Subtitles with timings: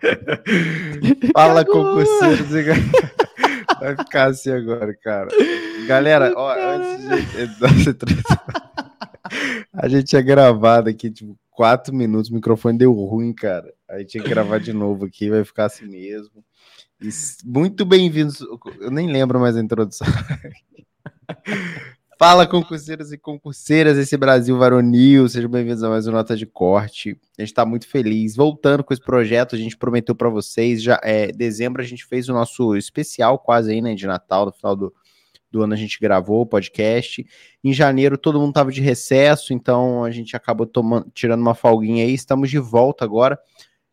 [1.34, 2.50] Fala, concurseiros.
[3.80, 5.28] Vai ficar assim agora, cara.
[5.86, 7.10] Galera, ó, antes de...
[9.72, 13.72] A gente tinha gravado aqui, tipo, quatro minutos, o microfone deu ruim, cara.
[13.88, 16.44] Aí tinha que gravar de novo aqui, vai ficar assim mesmo.
[17.00, 17.08] E
[17.44, 18.40] muito bem-vindos.
[18.80, 20.06] Eu nem lembro mais a introdução.
[22.20, 27.18] Fala, concurseiros e concurseiras desse Brasil varonil, sejam bem-vindos a mais uma Nota de Corte.
[27.38, 28.36] A gente está muito feliz.
[28.36, 32.28] Voltando com esse projeto, a gente prometeu para vocês, já é dezembro a gente fez
[32.28, 34.94] o nosso especial quase aí, né, de Natal, no final do,
[35.50, 37.26] do ano a gente gravou o podcast.
[37.64, 42.04] Em janeiro todo mundo estava de recesso, então a gente acabou tomando, tirando uma folguinha
[42.04, 43.38] aí, estamos de volta agora.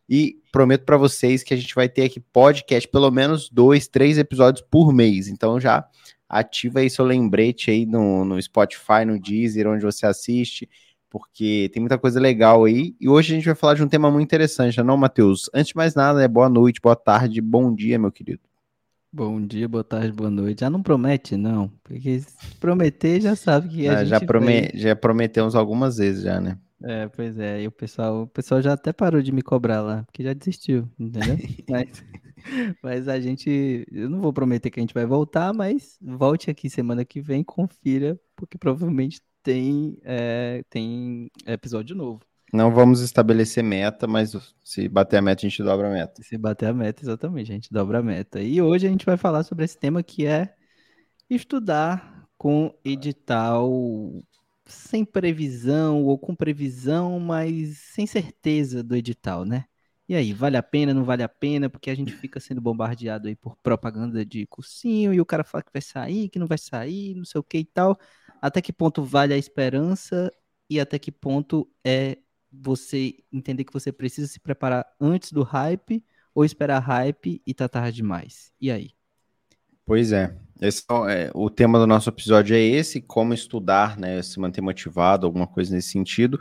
[0.09, 4.17] E prometo para vocês que a gente vai ter aqui podcast, pelo menos dois, três
[4.17, 5.29] episódios por mês.
[5.29, 5.87] Então já
[6.29, 10.69] ativa aí seu lembrete aí no, no Spotify, no Deezer, onde você assiste,
[11.09, 12.95] porque tem muita coisa legal aí.
[12.99, 15.49] E hoje a gente vai falar de um tema muito interessante, não, Matheus?
[15.53, 18.41] Antes de mais nada, né, boa noite, boa tarde, bom dia, meu querido.
[19.11, 20.59] Bom dia, boa tarde, boa noite.
[20.59, 24.69] Já não promete, não, porque se prometer já sabe que a ah, gente já, prome
[24.73, 26.57] já prometemos algumas vezes já, né?
[26.83, 30.03] É, pois é, e o pessoal, o pessoal já até parou de me cobrar lá,
[30.03, 31.37] porque já desistiu, entendeu?
[31.67, 32.03] mas,
[32.81, 36.69] mas a gente, eu não vou prometer que a gente vai voltar, mas volte aqui
[36.69, 42.21] semana que vem, confira, porque provavelmente tem, é, tem episódio novo.
[42.53, 46.23] Não vamos estabelecer meta, mas se bater a meta, a gente dobra a meta.
[46.23, 48.41] Se bater a meta, exatamente, a gente dobra a meta.
[48.41, 50.53] E hoje a gente vai falar sobre esse tema que é
[51.29, 53.69] estudar com edital
[54.65, 59.65] sem previsão ou com previsão, mas sem certeza do edital, né?
[60.09, 61.69] E aí, vale a pena, não vale a pena?
[61.69, 65.63] Porque a gente fica sendo bombardeado aí por propaganda de cursinho e o cara fala
[65.63, 67.99] que vai sair, que não vai sair, não sei o que e tal.
[68.41, 70.31] Até que ponto vale a esperança
[70.69, 72.17] e até que ponto é
[72.51, 77.67] você entender que você precisa se preparar antes do hype ou esperar hype e tá
[77.67, 78.53] tarde demais?
[78.61, 78.91] E aí?
[79.85, 80.35] Pois é.
[80.61, 85.25] Esse é, o tema do nosso episódio é esse, como estudar, né, se manter motivado,
[85.25, 86.39] alguma coisa nesse sentido.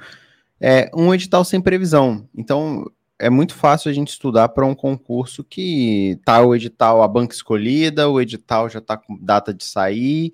[0.60, 2.28] É um edital sem previsão.
[2.34, 7.09] Então, é muito fácil a gente estudar para um concurso que tá o edital, a
[7.09, 10.32] banca escolhida, o edital já está com data de sair,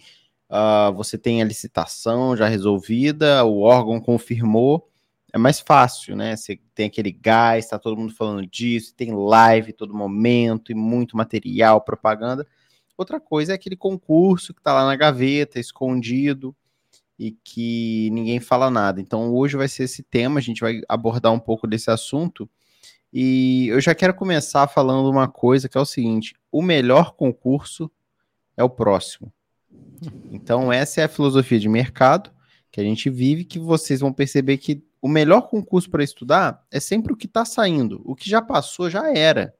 [0.50, 4.88] uh, você tem a licitação já resolvida, o órgão confirmou.
[5.32, 6.36] É mais fácil, né?
[6.36, 11.16] Você tem aquele gás, está todo mundo falando disso, tem live todo momento e muito
[11.16, 12.46] material, propaganda.
[12.98, 16.54] Outra coisa é aquele concurso que está lá na gaveta, escondido
[17.18, 19.00] e que ninguém fala nada.
[19.00, 22.48] Então hoje vai ser esse tema, a gente vai abordar um pouco desse assunto.
[23.12, 27.90] E eu já quero começar falando uma coisa que é o seguinte: o melhor concurso
[28.56, 29.32] é o próximo.
[30.30, 32.30] Então, essa é a filosofia de mercado
[32.70, 36.80] que a gente vive, que vocês vão perceber que o melhor concurso para estudar é
[36.80, 38.00] sempre o que está saindo.
[38.04, 39.54] O que já passou já era.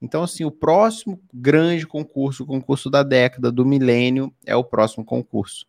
[0.00, 5.04] Então, assim, o próximo grande concurso, o concurso da década, do milênio, é o próximo
[5.04, 5.66] concurso.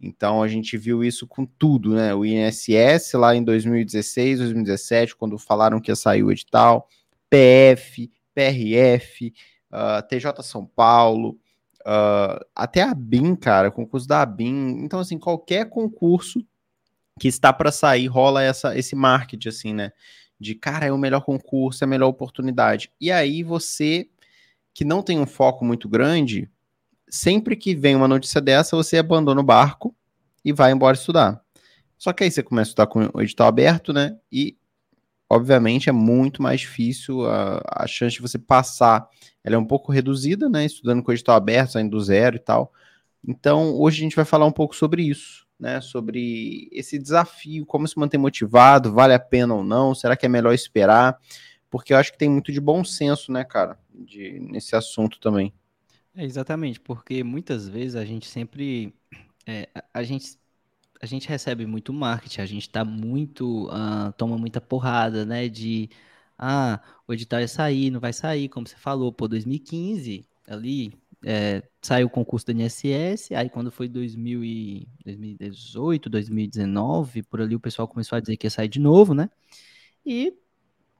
[0.00, 2.14] Então, a gente viu isso com tudo, né?
[2.14, 6.88] O INSS lá em 2016, 2017, quando falaram que ia sair o edital,
[7.28, 9.32] PF, PRF,
[9.72, 11.38] uh, TJ São Paulo,
[11.80, 14.84] uh, até a BIM, cara, concurso da BIM.
[14.84, 16.40] Então, assim, qualquer concurso
[17.18, 19.92] que está para sair rola essa, esse marketing, assim, né?
[20.38, 22.90] de cara, é o melhor concurso, é a melhor oportunidade.
[23.00, 24.08] E aí você,
[24.72, 26.48] que não tem um foco muito grande,
[27.10, 29.94] sempre que vem uma notícia dessa, você abandona o barco
[30.44, 31.40] e vai embora estudar.
[31.96, 34.16] Só que aí você começa a estudar com o edital aberto, né?
[34.30, 34.56] E,
[35.28, 39.08] obviamente, é muito mais difícil a, a chance de você passar.
[39.42, 40.64] Ela é um pouco reduzida, né?
[40.64, 42.72] Estudando com o edital aberto, saindo do zero e tal.
[43.26, 47.88] Então, hoje a gente vai falar um pouco sobre isso né, sobre esse desafio, como
[47.88, 51.18] se manter motivado, vale a pena ou não, será que é melhor esperar?
[51.68, 55.52] Porque eu acho que tem muito de bom senso, né, cara, de, nesse assunto também.
[56.14, 58.94] É, exatamente, porque muitas vezes a gente sempre.
[59.46, 60.38] É, a, gente,
[61.02, 63.68] a gente recebe muito marketing, a gente tá muito.
[63.68, 65.48] Uh, toma muita porrada, né?
[65.48, 65.90] De.
[66.38, 70.92] Ah, o edital ia sair, não vai sair, como você falou, pô, 2015, ali,
[71.24, 77.56] é, saiu o concurso do INSS, aí quando foi 2000 e 2018, 2019, por ali
[77.56, 79.28] o pessoal começou a dizer que ia sair de novo, né?
[80.06, 80.34] E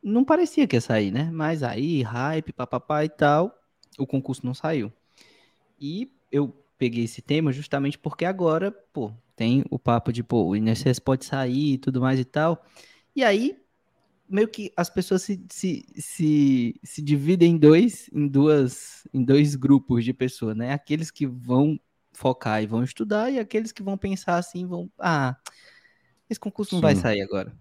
[0.03, 1.31] não parecia que ia sair, né?
[1.33, 3.55] Mas aí, hype, papapá e tal,
[3.99, 4.93] o concurso não saiu.
[5.81, 10.57] E eu peguei esse tema justamente porque agora, pô, tem o papo de, pô, o
[10.57, 12.65] INSS pode sair e tudo mais e tal.
[13.15, 13.57] E aí,
[14.29, 19.55] meio que as pessoas se, se, se, se dividem em dois, em duas, em dois
[19.55, 20.73] grupos de pessoas, né?
[20.73, 21.79] Aqueles que vão
[22.13, 25.37] focar e vão estudar e aqueles que vão pensar assim, vão, ah,
[26.29, 26.83] esse concurso não Sim.
[26.83, 27.57] vai sair agora.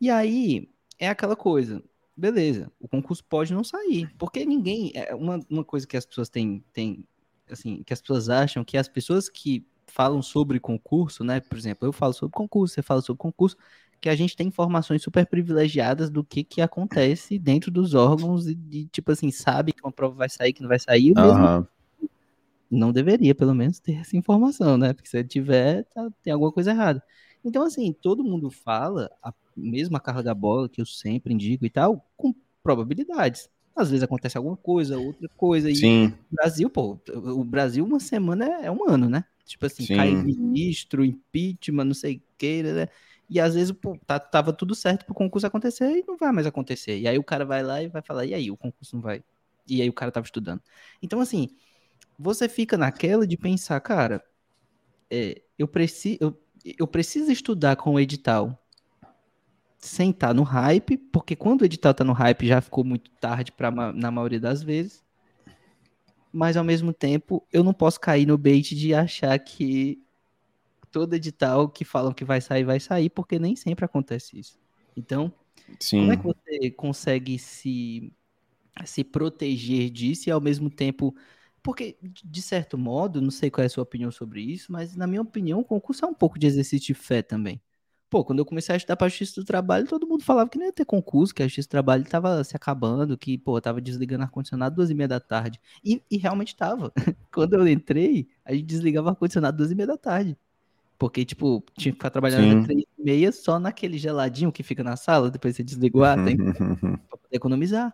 [0.00, 0.68] E aí
[0.98, 1.82] é aquela coisa.
[2.16, 6.28] beleza, o concurso pode não sair, porque ninguém, é uma, uma coisa que as pessoas
[6.28, 7.06] têm, têm,
[7.50, 11.86] assim, que as pessoas acham que as pessoas que falam sobre concurso, né, por exemplo,
[11.86, 13.56] eu falo sobre concurso, você fala sobre concurso,
[14.00, 18.54] que a gente tem informações super privilegiadas do que que acontece dentro dos órgãos e
[18.54, 21.66] de, tipo assim, sabe que uma prova vai sair, que não vai sair, mesmo
[22.70, 26.72] não deveria, pelo menos, ter essa informação, né, porque se tiver, tá, tem alguma coisa
[26.72, 27.02] errada.
[27.44, 31.70] Então, assim, todo mundo fala, a mesma carga da bola, que eu sempre indico e
[31.70, 33.48] tal, com probabilidades.
[33.76, 35.70] Às vezes acontece alguma coisa, outra coisa.
[35.70, 36.06] E Sim.
[36.32, 39.24] o Brasil, pô, o Brasil, uma semana é, é um ano, né?
[39.44, 39.94] Tipo assim, Sim.
[39.94, 42.88] cai ministro, impeachment, não sei o que, né?
[43.28, 46.46] E às vezes, pô, tá, tava tudo certo pro concurso acontecer e não vai mais
[46.46, 46.98] acontecer.
[46.98, 49.22] E aí o cara vai lá e vai falar, e aí, o concurso não vai.
[49.68, 50.62] E aí o cara tava estudando.
[51.02, 51.48] Então, assim,
[52.18, 54.24] você fica naquela de pensar, cara,
[55.10, 56.18] é, eu preciso.
[56.20, 56.42] Eu,
[56.78, 58.60] eu preciso estudar com o edital
[59.78, 63.52] sem estar no hype, porque quando o edital tá no hype já ficou muito tarde
[63.52, 65.04] para na maioria das vezes.
[66.32, 69.98] Mas ao mesmo tempo, eu não posso cair no bait de achar que
[70.90, 74.58] todo edital que falam que vai sair vai sair, porque nem sempre acontece isso.
[74.96, 75.32] Então,
[75.80, 76.00] Sim.
[76.00, 78.12] como é que você consegue se
[78.84, 81.14] se proteger disso e ao mesmo tempo
[81.62, 85.06] porque, de certo modo, não sei qual é a sua opinião sobre isso, mas na
[85.06, 87.60] minha opinião, o concurso é um pouco de exercício de fé também.
[88.08, 90.58] Pô, quando eu comecei a estudar para a Justiça do Trabalho, todo mundo falava que
[90.58, 93.80] não ia ter concurso, que a Justiça do Trabalho estava se acabando, que, pô, tava
[93.80, 95.60] desligando ar-condicionado duas e meia da tarde.
[95.84, 96.92] E, e realmente estava.
[97.34, 100.36] quando eu entrei, a gente desligava ar-condicionado duas e meia da tarde.
[100.98, 104.96] Porque, tipo, tinha que ficar trabalhando três e meia só naquele geladinho que fica na
[104.96, 106.36] sala, depois você desligou o ar, tem
[107.08, 107.92] pra poder economizar.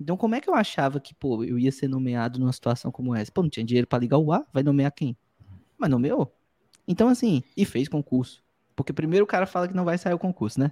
[0.00, 3.14] Então, como é que eu achava que, pô, eu ia ser nomeado numa situação como
[3.14, 3.32] essa?
[3.32, 5.16] Pô, não tinha dinheiro para ligar o ar, vai nomear quem?
[5.76, 6.32] Mas nomeou.
[6.86, 8.42] Então, assim, e fez concurso.
[8.78, 10.70] Porque primeiro o cara fala que não vai sair o concurso, né?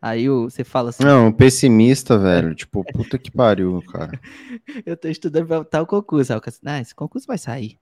[0.00, 1.02] Aí você fala assim.
[1.02, 2.54] Não, pessimista, velho.
[2.54, 4.20] tipo, puta que pariu, cara.
[4.86, 6.32] eu tô estudando pra tal concurso.
[6.32, 7.76] Aí o cara assim, ah, esse concurso vai sair.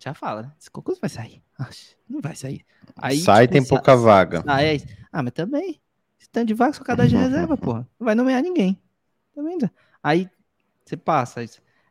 [0.00, 0.52] Já fala, né?
[0.60, 1.40] Esse concurso vai sair.
[2.10, 2.66] não vai sair.
[2.96, 4.42] Aí, sai, tipo, tem pouca vaga.
[4.44, 4.76] Ah, é
[5.12, 5.80] ah, mas também.
[6.20, 7.88] Esse tanto de vaga só cada de reserva, porra.
[8.00, 8.76] Não vai nomear ninguém.
[9.36, 9.70] Tá vendo?
[10.02, 10.28] Aí
[10.84, 11.46] você passa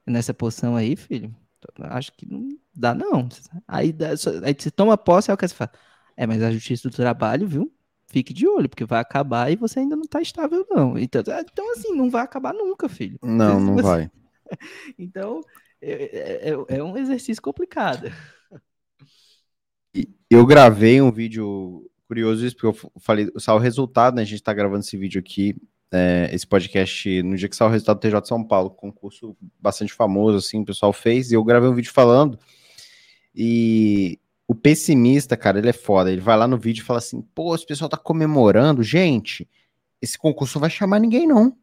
[0.06, 1.34] nessa poção aí, filho.
[1.80, 3.30] Acho que não dá, não.
[3.66, 4.10] Aí, dá,
[4.44, 5.72] aí você toma posse, aí o que você fala?
[6.16, 7.72] É, mas a justiça do trabalho, viu?
[8.08, 10.98] Fique de olho, porque vai acabar e você ainda não tá estável, não.
[10.98, 13.18] Então, é, então assim, não vai acabar nunca, filho.
[13.22, 13.84] Não, não você...
[13.84, 14.12] vai.
[14.98, 15.42] então,
[15.82, 18.12] é, é, é um exercício complicado.
[20.30, 24.22] Eu gravei um vídeo curioso isso, porque eu falei, só o resultado, né?
[24.22, 25.56] A gente tá gravando esse vídeo aqui
[25.92, 29.36] é, esse podcast no dia que saiu o resultado do TJ de São Paulo, concurso
[29.60, 32.38] bastante famoso, assim, o pessoal fez, e eu gravei um vídeo falando,
[33.34, 37.22] e o pessimista, cara, ele é foda, ele vai lá no vídeo e fala assim,
[37.34, 39.50] pô, esse pessoal tá comemorando, gente,
[40.02, 41.58] esse concurso não vai chamar ninguém, não.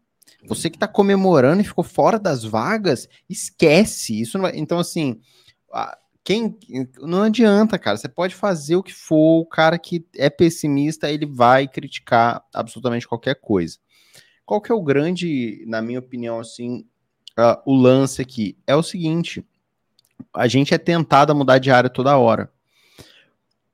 [0.46, 4.56] Você que tá comemorando e ficou fora das vagas, esquece, isso vai...
[4.56, 5.20] Então, assim,
[6.24, 6.56] quem
[7.00, 7.96] não adianta, cara.
[7.96, 13.06] Você pode fazer o que for, o cara que é pessimista, ele vai criticar absolutamente
[13.06, 13.78] qualquer coisa.
[14.44, 16.84] Qual que é o grande, na minha opinião, assim,
[17.38, 18.56] uh, o lance aqui?
[18.66, 19.46] É o seguinte,
[20.34, 22.52] a gente é tentado a mudar de área toda hora.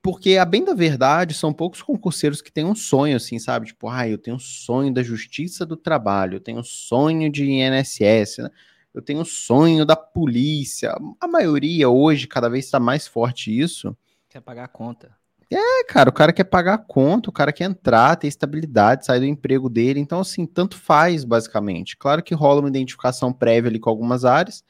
[0.03, 3.67] Porque, a bem da verdade, são poucos concurseiros que têm um sonho, assim, sabe?
[3.67, 7.45] Tipo, ah, eu tenho um sonho da justiça do trabalho, eu tenho um sonho de
[7.45, 8.51] INSS, né?
[8.95, 10.95] eu tenho um sonho da polícia.
[11.21, 13.97] A maioria hoje, cada vez está mais forte isso.
[14.29, 15.17] Quer pagar a conta.
[15.51, 19.21] É, cara, o cara quer pagar a conta, o cara quer entrar, ter estabilidade, sair
[19.21, 19.99] do emprego dele.
[19.99, 21.97] Então, assim, tanto faz, basicamente.
[21.97, 24.63] Claro que rola uma identificação prévia ali com algumas áreas,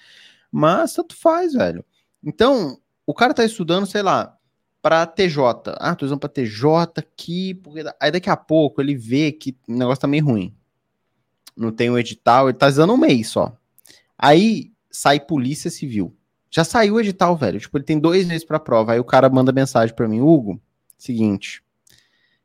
[0.52, 1.84] mas tanto faz, velho.
[2.22, 4.37] Então, o cara tá estudando, sei lá,
[4.80, 5.76] para TJ.
[5.78, 9.72] Ah, tô usando para TJ aqui, porque aí daqui a pouco ele vê que o
[9.72, 10.54] negócio tá meio ruim.
[11.56, 13.56] Não tem um edital, ele tá usando um mês só.
[14.16, 16.14] Aí sai Polícia Civil.
[16.50, 17.60] Já saiu o edital, velho.
[17.60, 18.92] Tipo, ele tem dois meses para prova.
[18.92, 20.60] Aí o cara manda mensagem para mim, Hugo,
[20.96, 21.62] Seguinte,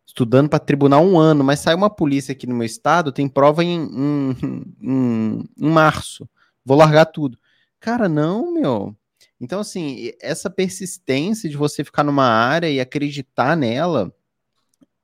[0.05, 3.63] estudando para tribunal um ano, mas sai uma polícia aqui no meu estado, tem prova
[3.63, 4.37] em, em,
[4.79, 6.29] em, em março.
[6.63, 7.37] Vou largar tudo.
[7.79, 8.95] Cara, não, meu.
[9.43, 14.15] Então, assim, essa persistência de você ficar numa área e acreditar nela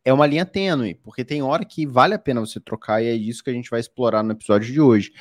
[0.05, 3.13] é uma linha tênue, porque tem hora que vale a pena você trocar, e é
[3.13, 5.11] isso que a gente vai explorar no episódio de hoje.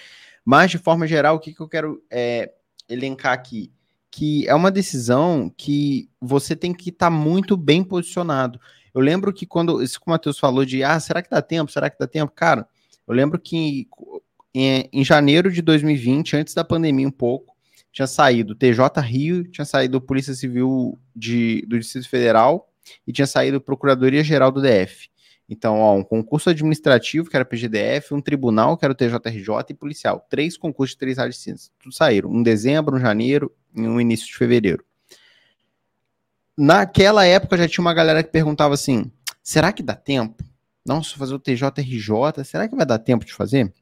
[0.45, 2.53] Mas, de forma geral, o que, que eu quero é,
[2.89, 3.73] elencar aqui?
[4.11, 8.61] que é uma decisão que você tem que estar tá muito bem posicionado.
[8.95, 11.71] Eu lembro que quando, isso que o Matheus falou de, ah, será que dá tempo?
[11.71, 12.33] Será que dá tempo?
[12.35, 12.67] Cara,
[13.07, 13.87] eu lembro que
[14.55, 17.48] em, em janeiro de 2020, antes da pandemia um pouco,
[17.99, 22.73] tinha saído TJ Rio, tinha saído Polícia Civil de, do Distrito Federal
[23.05, 25.11] e tinha saído Procuradoria Geral do DF.
[25.49, 29.75] Então, ó, um concurso administrativo, que era PGDF, um tribunal, que era o TJRJ, e
[29.75, 30.25] policial.
[30.31, 31.73] Três concursos de três áreas de.
[31.83, 32.31] Tudo saíram.
[32.31, 34.85] Um dezembro, um janeiro e um início de fevereiro.
[36.57, 39.11] Naquela época já tinha uma galera que perguntava assim:
[39.43, 40.45] será que dá tempo?
[40.87, 43.73] Nossa, fazer o TJRJ, será que vai dar tempo de fazer?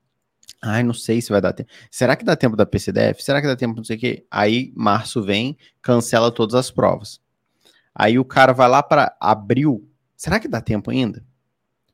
[0.62, 1.71] Ai, não sei se vai dar tempo.
[1.91, 3.23] Será que dá tempo da PCDF?
[3.23, 4.26] Será que dá tempo não sei o quê?
[4.31, 7.21] Aí março vem, cancela todas as provas.
[7.95, 9.88] Aí o cara vai lá para abril.
[10.17, 11.25] Será que dá tempo ainda?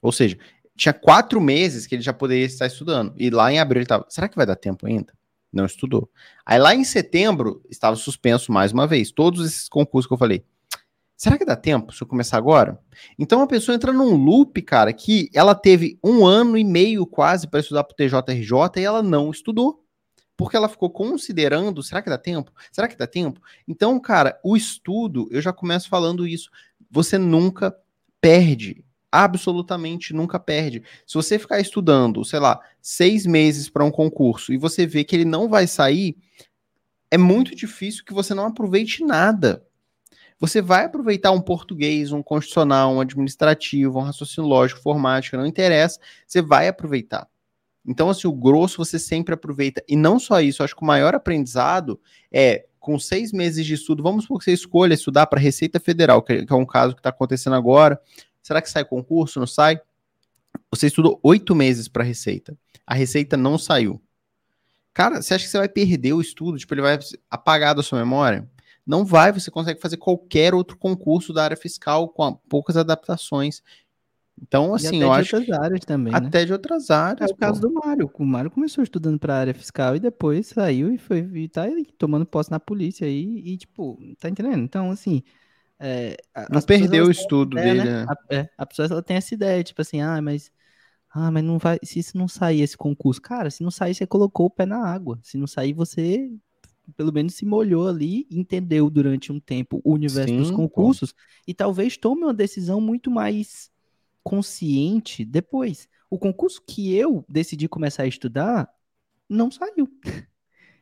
[0.00, 0.36] Ou seja,
[0.76, 3.14] tinha quatro meses que ele já poderia estar estudando.
[3.16, 4.06] E lá em abril ele estava.
[4.08, 5.12] Será que vai dar tempo ainda?
[5.52, 6.10] Não estudou.
[6.46, 9.12] Aí lá em setembro estava suspenso mais uma vez.
[9.12, 10.44] Todos esses concursos que eu falei.
[11.16, 12.78] Será que dá tempo se eu começar agora?
[13.18, 17.46] Então a pessoa entra num loop, cara, que ela teve um ano e meio quase
[17.46, 19.84] para estudar para o TJRJ e ela não estudou.
[20.36, 22.52] Porque ela ficou considerando, será que dá tempo?
[22.72, 23.40] Será que dá tempo?
[23.68, 26.50] Então, cara, o estudo, eu já começo falando isso,
[26.90, 27.76] você nunca
[28.20, 30.82] perde absolutamente nunca perde.
[31.06, 35.14] Se você ficar estudando, sei lá, seis meses para um concurso e você vê que
[35.14, 36.16] ele não vai sair,
[37.10, 39.62] é muito difícil que você não aproveite nada.
[40.42, 46.00] Você vai aproveitar um português, um constitucional, um administrativo, um raciocínio lógico, informática, não interessa,
[46.26, 47.28] você vai aproveitar.
[47.86, 49.84] Então, assim, o grosso você sempre aproveita.
[49.88, 52.00] E não só isso, acho que o maior aprendizado
[52.32, 56.20] é, com seis meses de estudo, vamos supor que você escolha estudar para Receita Federal,
[56.20, 58.00] que é um caso que está acontecendo agora.
[58.42, 59.38] Será que sai concurso?
[59.38, 59.80] Não sai?
[60.72, 62.58] Você estudou oito meses para Receita.
[62.84, 64.02] A Receita não saiu.
[64.92, 66.58] Cara, você acha que você vai perder o estudo?
[66.58, 66.98] Tipo, ele vai
[67.30, 68.50] apagar da sua memória?
[68.86, 73.62] Não vai, você consegue fazer qualquer outro concurso da área fiscal com poucas adaptações.
[74.40, 75.36] Então, assim, eu acho.
[75.36, 76.12] Até de outras áreas também.
[76.12, 76.18] Né?
[76.18, 76.44] Até né?
[76.46, 77.30] de outras áreas.
[77.30, 77.40] É o pô.
[77.40, 78.10] caso do Mário.
[78.12, 81.62] O Mário começou estudando para a área fiscal e depois saiu e foi e tá
[81.62, 84.62] aí, tomando posse na polícia aí e, tipo, tá entendendo?
[84.62, 85.22] Então, assim.
[85.84, 86.16] É,
[86.48, 88.04] não perdeu o estudo ideia, dele, né?
[88.04, 88.06] né?
[88.08, 90.50] A, é, a pessoa ela tem essa ideia, tipo assim, ah, mas.
[91.10, 91.78] Ah, mas não vai.
[91.84, 94.86] Se isso não sair esse concurso, cara, se não sair, você colocou o pé na
[94.86, 95.18] água.
[95.22, 96.30] Se não sair, você
[96.96, 101.18] pelo menos se molhou ali, entendeu durante um tempo o universo Sim, dos concursos pô.
[101.46, 103.70] e talvez tome uma decisão muito mais
[104.22, 105.88] consciente depois.
[106.10, 108.68] O concurso que eu decidi começar a estudar
[109.28, 109.88] não saiu.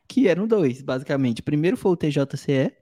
[0.07, 1.41] que eram dois, basicamente.
[1.41, 2.75] Primeiro foi o TJCE,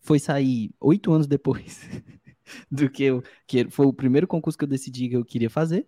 [0.00, 1.88] foi sair oito anos depois
[2.70, 3.22] do que eu.
[3.46, 5.86] Que foi o primeiro concurso que eu decidi que eu queria fazer.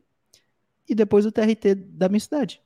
[0.89, 2.64] E depois o TRT da minha cidade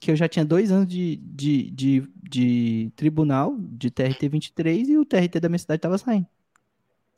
[0.00, 4.96] que eu já tinha dois anos de, de, de, de tribunal, de TRT 23, e
[4.96, 6.26] o TRT da minha cidade estava saindo.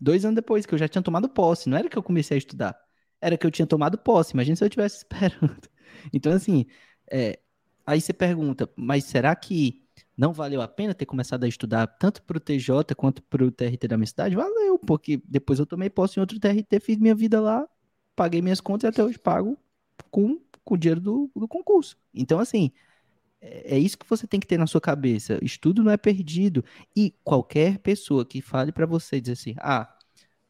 [0.01, 1.69] Dois anos depois, que eu já tinha tomado posse.
[1.69, 2.77] Não era que eu comecei a estudar,
[3.21, 4.33] era que eu tinha tomado posse.
[4.33, 5.69] Imagina se eu estivesse esperando.
[6.13, 6.65] Então, assim,
[7.11, 7.39] é,
[7.87, 9.83] aí você pergunta, mas será que
[10.17, 13.51] não valeu a pena ter começado a estudar tanto para o TJ quanto para o
[13.51, 14.37] TRT da minha cidade?
[14.37, 17.67] Valeu, porque depois eu tomei posse em outro TRT, fiz minha vida lá,
[18.17, 19.59] paguei minhas contas e até hoje pago
[20.11, 21.97] com com o dinheiro do, do concurso.
[22.15, 22.71] Então, assim,
[23.41, 25.39] é, é isso que você tem que ter na sua cabeça.
[25.43, 26.65] Estudo não é perdido.
[26.95, 29.93] E qualquer pessoa que fale para você dizer assim, ah,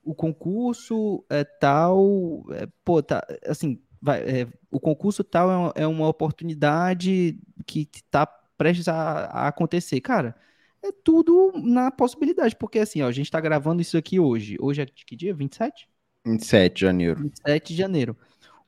[0.03, 5.73] o concurso é tal, é, pô, tá, assim, vai, é, o concurso tal é uma,
[5.77, 10.01] é uma oportunidade que está prestes a, a, acontecer.
[10.01, 10.35] Cara,
[10.83, 14.57] é tudo na possibilidade, porque assim, ó, a gente está gravando isso aqui hoje.
[14.61, 15.35] Hoje é que dia?
[15.35, 15.89] 27?
[16.27, 17.23] 27 de janeiro.
[17.23, 18.17] 27 de janeiro.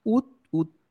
[0.04, 0.22] O, o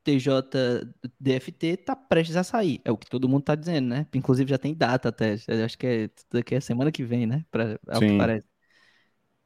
[0.04, 2.80] TJDFT tá prestes a sair.
[2.84, 4.06] É o que todo mundo tá dizendo, né?
[4.14, 5.36] Inclusive já tem data até.
[5.64, 7.44] Acho que é daqui a semana que vem, né?
[7.50, 8.46] Pra, é o que parece.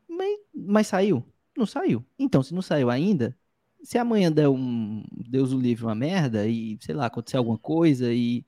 [0.08, 1.24] Mas, mas saiu?
[1.56, 2.04] Não saiu.
[2.18, 3.36] Então, se não saiu ainda,
[3.82, 5.04] se amanhã der um.
[5.12, 8.44] Deus o livre, uma merda, e, sei lá, acontecer alguma coisa e.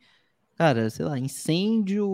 [0.56, 2.08] Cara, sei lá, incêndio.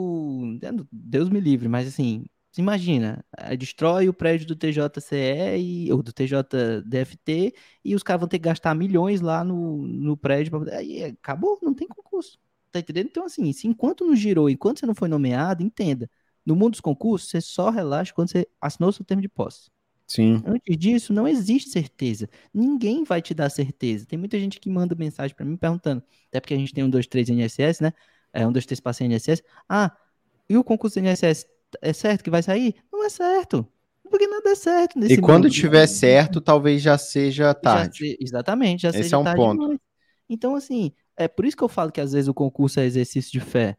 [0.93, 3.25] Deus me livre, mas assim, Imagina,
[3.59, 8.45] destrói o prédio do TJCE e, ou do TJDFT e os caras vão ter que
[8.45, 10.61] gastar milhões lá no, no prédio.
[10.61, 12.39] Pra, aí acabou, não tem concurso.
[12.71, 13.07] Tá entendendo?
[13.07, 16.09] Então, assim, se enquanto não girou, enquanto você não foi nomeado, entenda.
[16.47, 19.71] No mundo dos concursos, você só relaxa quando você assinou seu termo de posse.
[20.07, 20.43] Sim.
[20.47, 22.29] Antes disso, não existe certeza.
[22.53, 24.07] Ninguém vai te dar certeza.
[24.07, 26.91] Tem muita gente que manda mensagem para mim perguntando, até porque a gente tem um
[26.91, 27.93] 2, 3 NSS, né?
[28.33, 29.43] É um 2, 3 passe NSS.
[29.69, 29.97] Ah,
[30.49, 31.47] e o concurso NSS
[31.81, 32.75] é certo que vai sair?
[32.93, 33.67] Não é certo.
[34.09, 35.53] Porque nada é certo nesse E quando mundo.
[35.53, 38.11] tiver certo, talvez já seja tarde.
[38.11, 39.61] Já exatamente, já Esse seja é um ponto.
[39.63, 39.81] Demais.
[40.29, 43.33] Então, assim, é por isso que eu falo que às vezes o concurso é exercício
[43.33, 43.77] de fé.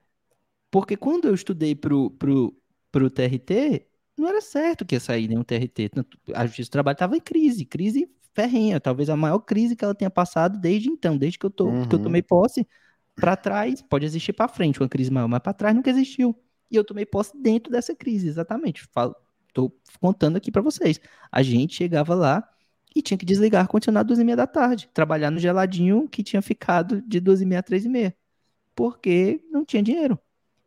[0.72, 2.56] Porque quando eu estudei pro, pro,
[2.92, 3.86] pro TRT,
[4.18, 5.92] não era certo que ia sair nenhum TRT.
[6.34, 9.96] A Justiça do Trabalho estava em crise, crise ferrenha, talvez a maior crise que ela
[9.96, 11.88] tenha passado desde então, desde que eu, tô, uhum.
[11.88, 12.68] que eu tomei posse.
[13.16, 16.38] Para trás, pode existir para frente uma crise maior, mas para trás nunca existiu.
[16.76, 18.84] E eu tomei posse dentro dessa crise, exatamente.
[18.92, 19.16] Falo,
[19.54, 21.00] tô contando aqui para vocês.
[21.32, 22.48] A gente chegava lá
[22.94, 26.42] e tinha que desligar ar-condicionado duas e meia da tarde, trabalhar no geladinho que tinha
[26.42, 28.14] ficado de duas e meia a três e meia,
[28.76, 30.20] porque não tinha dinheiro.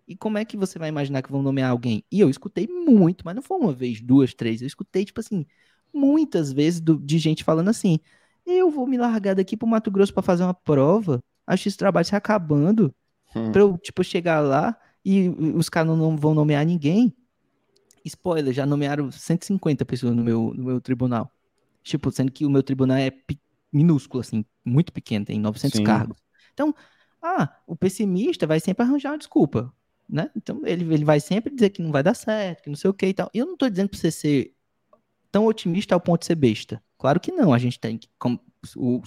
[0.07, 2.03] E como é que você vai imaginar que vão nomear alguém?
[2.11, 4.63] E eu escutei muito, mas não foi uma vez, duas, três.
[4.63, 5.45] Eu escutei, tipo assim,
[5.93, 8.01] muitas vezes do, de gente falando assim:
[8.47, 12.07] eu vou me largar daqui pro Mato Grosso para fazer uma prova, acho esse trabalho
[12.07, 12.95] se acabando,
[13.37, 13.53] hum.
[13.53, 14.75] pra eu, tipo, chegar lá
[15.05, 17.13] e os caras não vão nomear ninguém.
[18.05, 21.33] Spoiler, já nomearam 150 pessoas no meu, no meu tribunal.
[21.83, 23.13] Tipo, sendo que o meu tribunal é
[23.73, 25.85] minúsculo, assim, muito pequeno, tem 900 Sim.
[25.85, 26.19] cargos.
[26.55, 26.75] Então,
[27.23, 29.73] ah, o pessimista vai sempre arranjar uma desculpa
[30.09, 30.31] né?
[30.35, 32.95] Então ele, ele vai sempre dizer que não vai dar certo, que não sei o
[32.95, 33.31] que e tal.
[33.35, 34.55] E eu não estou dizendo para você ser
[35.31, 36.83] tão otimista ao ponto de ser besta.
[36.97, 37.53] Claro que não.
[37.53, 38.41] A gente tem que, como
[38.77, 39.03] o,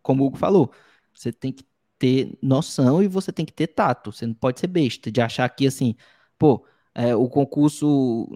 [0.00, 0.70] como o Hugo falou,
[1.12, 1.64] você tem que
[1.98, 4.12] ter noção e você tem que ter tato.
[4.12, 5.94] Você não pode ser besta de achar que assim,
[6.38, 6.64] pô,
[6.94, 8.28] é, o concurso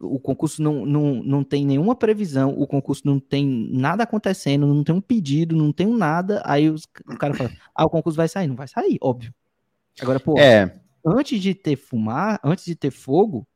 [0.00, 4.84] o concurso não, não, não tem nenhuma previsão, o concurso não tem nada acontecendo, não
[4.84, 8.16] tem um pedido, não tem um nada, aí os, o cara fala, ah, o concurso
[8.16, 9.34] vai sair, não vai sair, óbvio.
[10.00, 13.46] Agora, pô, é antes de ter fumar, antes de ter fogo,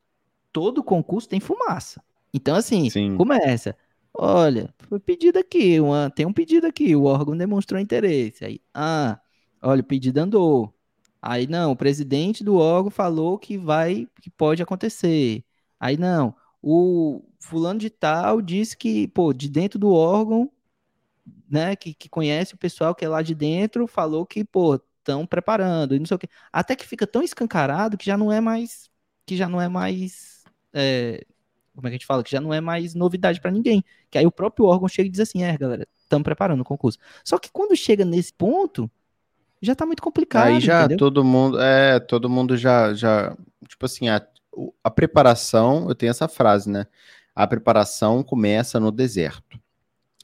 [0.53, 2.03] todo concurso tem fumaça.
[2.35, 3.17] Então, assim, Sim.
[3.17, 3.77] começa.
[4.13, 8.45] Olha, foi pedido aqui, uma, tem um pedido aqui, o órgão demonstrou interesse.
[8.45, 9.21] Aí, ah,
[9.63, 10.73] olha, o pedido andou.
[11.21, 15.45] Aí, não, o presidente do órgão falou que vai, que pode acontecer.
[15.81, 20.51] Aí, não, o fulano de tal disse que, pô, de dentro do órgão,
[21.49, 25.27] né, que, que conhece o pessoal que é lá de dentro, falou que, pô, estão
[25.27, 26.29] preparando e não sei o quê.
[26.53, 28.91] Até que fica tão escancarado que já não é mais
[29.25, 31.25] que já não é mais é,
[31.77, 32.25] como é que a gente fala?
[32.25, 33.85] Que já não é mais novidade para ninguém.
[34.11, 36.99] Que aí o próprio órgão chega e diz assim: é, galera, estamos preparando o concurso.
[37.25, 38.91] Só que quando chega nesse ponto,
[39.61, 40.47] já tá muito complicado.
[40.47, 40.99] Aí já entendeu?
[40.99, 43.37] todo mundo, é, todo mundo já, já
[43.69, 44.25] tipo assim, a,
[44.83, 46.87] a preparação, eu tenho essa frase, né?
[47.35, 49.61] A preparação começa no deserto.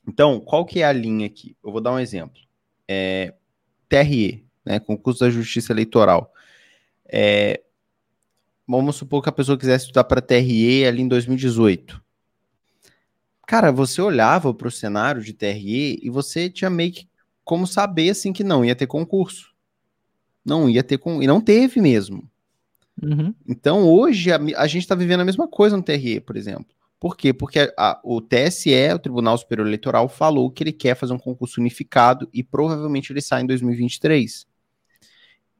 [0.07, 1.57] Então, qual que é a linha aqui?
[1.63, 2.41] Eu vou dar um exemplo.
[2.89, 3.35] É,
[3.89, 6.33] TRE, né, concurso da Justiça Eleitoral.
[7.07, 7.61] É,
[8.67, 12.03] vamos supor que a pessoa quisesse estudar para TRE ali em 2018.
[13.47, 17.07] Cara, você olhava para o cenário de TRE e você tinha meio que
[17.53, 19.53] como saber assim que não ia ter concurso.
[20.43, 22.27] Não ia ter com e não teve mesmo.
[23.03, 23.35] Uhum.
[23.47, 26.75] Então hoje a, a gente está vivendo a mesma coisa no TRE, por exemplo.
[26.99, 27.31] Por quê?
[27.31, 31.19] Porque a, a, o TSE, o Tribunal Superior Eleitoral, falou que ele quer fazer um
[31.19, 34.47] concurso unificado e provavelmente ele sai em 2023.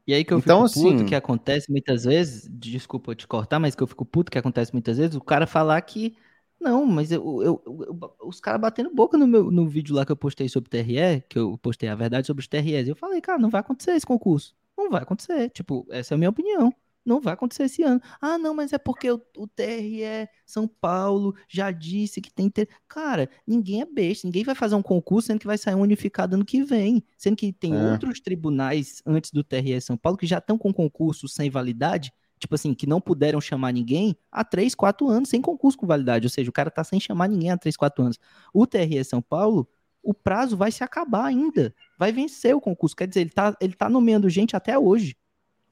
[0.07, 1.05] E aí que eu então, fico puto assim...
[1.05, 4.97] que acontece muitas vezes, desculpa te cortar, mas que eu fico puto que acontece muitas
[4.97, 6.15] vezes, o cara falar que
[6.63, 10.11] não, mas eu, eu, eu os caras batendo boca no meu no vídeo lá que
[10.11, 13.37] eu postei sobre TRE, que eu postei a verdade sobre os TREs, eu falei, cara,
[13.37, 14.55] não vai acontecer esse concurso.
[14.77, 15.49] Não vai acontecer.
[15.49, 16.73] Tipo, essa é a minha opinião.
[17.05, 18.01] Não vai acontecer esse ano.
[18.21, 22.49] Ah, não, mas é porque o, o TRE São Paulo já disse que tem.
[22.49, 22.69] Ter...
[22.87, 24.25] Cara, ninguém é besta.
[24.25, 27.03] Ninguém vai fazer um concurso sendo que vai sair um unificado ano que vem.
[27.17, 27.91] Sendo que tem é.
[27.91, 32.11] outros tribunais antes do TRE São Paulo que já estão com concurso sem validade.
[32.39, 36.25] Tipo assim, que não puderam chamar ninguém há 3, 4 anos sem concurso com validade.
[36.25, 38.19] Ou seja, o cara tá sem chamar ninguém há 3, 4 anos.
[38.53, 39.67] O TRE São Paulo,
[40.01, 41.73] o prazo vai se acabar ainda.
[41.97, 42.95] Vai vencer o concurso.
[42.95, 45.15] Quer dizer, ele tá, ele tá nomeando gente até hoje.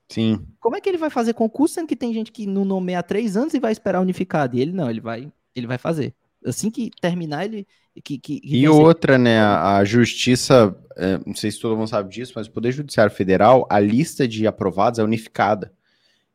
[0.07, 0.45] Sim.
[0.59, 3.03] Como é que ele vai fazer concurso sendo que tem gente que não nomeia há
[3.03, 4.57] três anos e vai esperar unificado?
[4.57, 6.13] E ele não, ele vai, ele vai fazer.
[6.45, 7.67] Assim que terminar, ele.
[8.03, 9.39] Que, que, que e outra, né?
[9.39, 13.13] A, a justiça, é, não sei se todo mundo sabe disso, mas o Poder Judiciário
[13.13, 15.73] Federal, a lista de aprovados é unificada.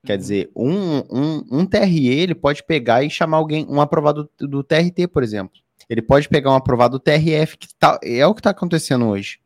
[0.07, 4.63] Quer dizer, um, um, um TRE ele pode pegar e chamar alguém, um aprovado do,
[4.63, 5.61] TRT, por exemplo.
[5.91, 9.41] Ele pode pegar um aprovado do TRF, que tá, é o que está acontecendo hoje.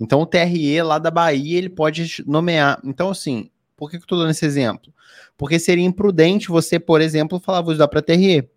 [0.00, 2.80] Então, o TRE lá da Bahia, ele pode nomear.
[2.82, 4.90] Então, assim, por que, que eu estou dando esse exemplo?
[5.36, 8.48] Porque seria imprudente você, por exemplo, falar, vou estudar para TRE.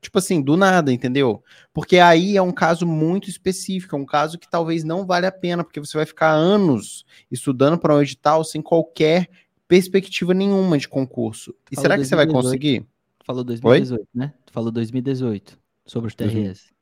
[0.00, 1.42] Tipo assim, do nada, entendeu?
[1.74, 5.32] Porque aí é um caso muito específico, é um caso que talvez não vale a
[5.32, 9.28] pena, porque você vai ficar anos estudando para um edital sem qualquer
[9.68, 11.54] perspectiva nenhuma de concurso.
[11.70, 12.08] E será que 2018.
[12.08, 12.86] você vai conseguir?
[13.24, 14.06] Falou 2018, Oi?
[14.14, 14.32] né?
[14.52, 16.72] Falou 2018 sobre os TREs.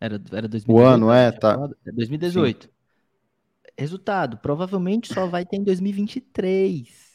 [0.00, 0.70] Era, era 2018.
[0.70, 1.56] O ano, é, tá.
[1.84, 2.64] 2018.
[2.64, 2.70] Sim.
[3.78, 7.12] Resultado, provavelmente só vai ter em 2023.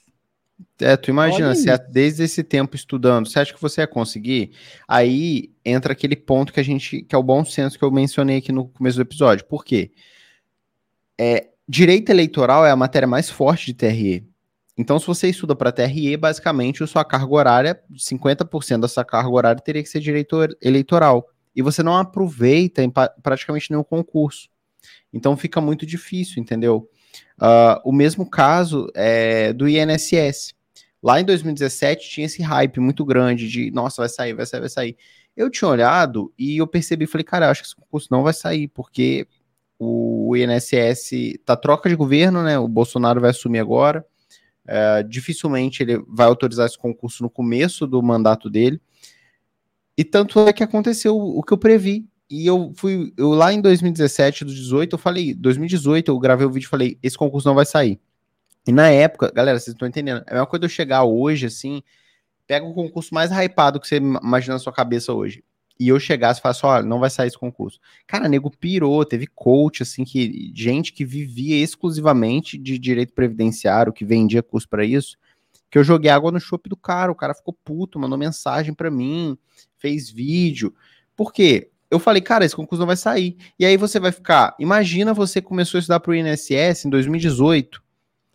[0.80, 4.52] É, tu imagina, se é desde esse tempo estudando, você acha que você ia conseguir?
[4.88, 8.38] Aí entra aquele ponto que a gente, que é o bom senso que eu mencionei
[8.38, 9.46] aqui no começo do episódio.
[9.46, 9.92] Por quê?
[11.20, 14.28] É, direito eleitoral é a matéria mais forte de TRE.
[14.78, 19.30] Então, se você estuda para TRE, basicamente, a sua carga horária, 50% da sua carga
[19.30, 21.28] horária teria que ser direito eleitoral.
[21.56, 22.92] E você não aproveita em
[23.24, 24.48] praticamente nenhum concurso.
[25.12, 26.88] Então fica muito difícil, entendeu?
[27.42, 30.54] Uh, o mesmo caso é do INSS.
[31.02, 34.70] Lá em 2017 tinha esse hype muito grande de, nossa, vai sair, vai sair, vai
[34.70, 34.98] sair.
[35.36, 38.68] Eu tinha olhado e eu percebi, falei, cara, acho que esse concurso não vai sair,
[38.68, 39.28] porque
[39.80, 42.58] o INSS tá troca de governo, né?
[42.58, 44.06] O Bolsonaro vai assumir agora.
[44.68, 48.82] É, dificilmente ele vai autorizar esse concurso no começo do mandato dele.
[49.98, 52.06] E tanto é que aconteceu o que eu previ.
[52.30, 56.52] E eu fui, eu lá em 2017, do 18, eu falei, 2018 eu gravei o
[56.52, 58.00] vídeo e falei, esse concurso não vai sair.
[58.68, 61.82] E na época, galera, vocês estão entendendo, é a mesma coisa eu chegar hoje, assim,
[62.46, 65.42] pega o concurso mais hypado que você imagina na sua cabeça hoje
[65.80, 67.80] e eu chegasse e falasse, olha, não vai sair esse concurso.
[68.06, 74.06] Cara, nego pirou, teve coach, assim, que gente que vivia exclusivamente de direito previdenciário, que
[74.06, 75.18] vendia curso para isso,
[75.70, 78.90] que eu joguei água no chope do cara, o cara ficou puto, mandou mensagem para
[78.90, 79.38] mim,
[79.78, 80.74] fez vídeo.
[81.16, 81.70] Por quê?
[81.90, 83.38] Eu falei, cara, esse concurso não vai sair.
[83.58, 87.82] E aí você vai ficar, imagina você começou a estudar pro INSS em 2018,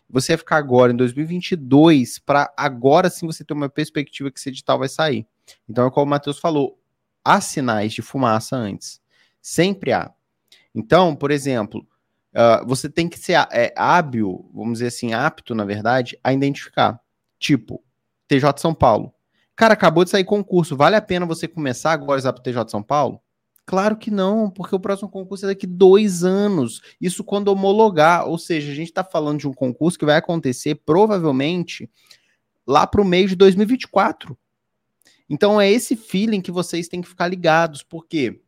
[0.09, 4.51] você vai ficar agora em 2022 para agora sim você ter uma perspectiva que esse
[4.51, 5.27] edital vai sair.
[5.69, 6.79] Então é como o Matheus falou,
[7.25, 9.01] há sinais de fumaça antes.
[9.41, 10.13] Sempre há.
[10.75, 11.87] Então, por exemplo,
[12.35, 17.01] uh, você tem que ser é, hábil, vamos dizer assim, apto, na verdade, a identificar.
[17.39, 17.83] Tipo,
[18.29, 19.13] TJ São Paulo.
[19.55, 20.77] Cara, acabou de sair concurso.
[20.77, 23.21] Vale a pena você começar agora a usar para TJ São Paulo?
[23.65, 26.81] Claro que não, porque o próximo concurso é daqui dois anos.
[27.01, 28.27] Isso quando homologar.
[28.27, 31.89] Ou seja, a gente está falando de um concurso que vai acontecer provavelmente
[32.67, 34.37] lá para o meio de 2024.
[35.29, 38.41] Então é esse feeling que vocês têm que ficar ligados, por quê?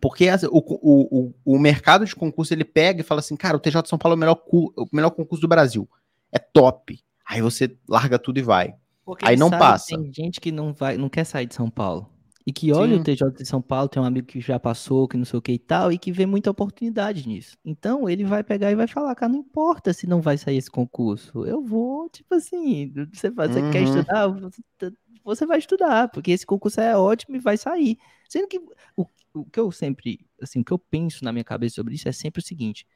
[0.00, 3.86] Porque o, o, o, mercado de concurso ele pega e fala assim, cara, o TJ
[3.86, 5.88] São Paulo é o melhor, o melhor concurso do Brasil.
[6.32, 6.98] É top.
[7.26, 8.74] Aí você larga tudo e vai.
[9.04, 9.88] Porque Aí não passa.
[9.88, 12.08] Tem gente que não vai, não quer sair de São Paulo.
[12.46, 13.00] E que olha Sim.
[13.00, 15.42] o TJ de São Paulo, tem um amigo que já passou, que não sei o
[15.42, 17.56] que e tal, e que vê muita oportunidade nisso.
[17.64, 20.70] Então ele vai pegar e vai falar, cara, não importa se não vai sair esse
[20.70, 21.44] concurso.
[21.44, 23.70] Eu vou, tipo assim, você, você uhum.
[23.70, 24.90] quer estudar, você tá
[25.22, 27.98] você vai estudar, porque esse concurso é ótimo e vai sair.
[28.28, 28.58] Sendo que
[28.96, 32.08] o, o que eu sempre, assim, o que eu penso na minha cabeça sobre isso
[32.08, 32.86] é sempre o seguinte: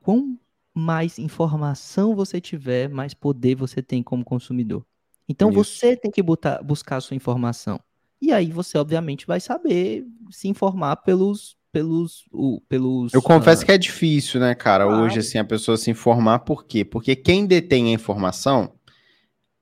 [0.00, 0.38] quão
[0.74, 4.84] mais informação você tiver, mais poder você tem como consumidor.
[5.28, 5.64] Então isso.
[5.64, 7.80] você tem que botar, buscar a sua informação.
[8.20, 11.58] E aí você, obviamente, vai saber se informar pelos.
[11.72, 13.14] Pelos, o, pelos.
[13.14, 13.66] Eu confesso uh...
[13.66, 14.84] que é difícil, né, cara?
[14.84, 15.04] Claro.
[15.04, 16.84] Hoje, assim, a pessoa se informar, por quê?
[16.84, 18.72] Porque quem detém a informação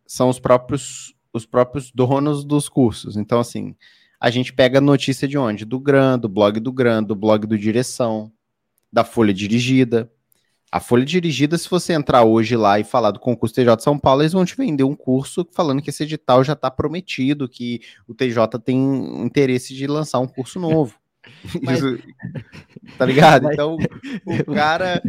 [0.07, 3.16] são os próprios os próprios donos dos cursos.
[3.16, 3.75] Então, assim,
[4.21, 5.64] a gente pega notícia de onde?
[5.64, 8.33] Do GRAN, do blog do GRAN, do blog do Direção,
[8.92, 10.11] da Folha Dirigida.
[10.70, 14.22] A Folha Dirigida, se você entrar hoje lá e falar do concurso TJ São Paulo,
[14.22, 18.14] eles vão te vender um curso falando que esse edital já está prometido, que o
[18.14, 18.78] TJ tem
[19.24, 20.94] interesse de lançar um curso novo.
[21.62, 21.81] Mas...
[22.98, 23.50] tá ligado?
[23.50, 23.76] Então,
[24.26, 25.02] o cara,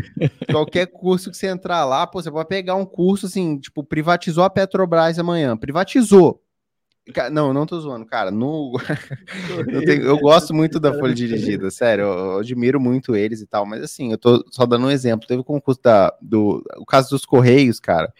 [0.49, 4.43] qualquer curso que você entrar lá, pô, você pode pegar um curso assim, tipo, privatizou
[4.43, 5.57] a Petrobras amanhã.
[5.57, 6.41] Privatizou.
[7.31, 8.29] Não, não tô zoando, cara.
[8.29, 8.73] No...
[9.67, 12.03] eu, tenho, eu, gosto muito da Folha Dirigida, sério.
[12.03, 15.27] Eu, admiro muito eles e tal, mas assim, eu tô só dando um exemplo.
[15.27, 18.13] Teve o concurso da, do o caso dos Correios, cara,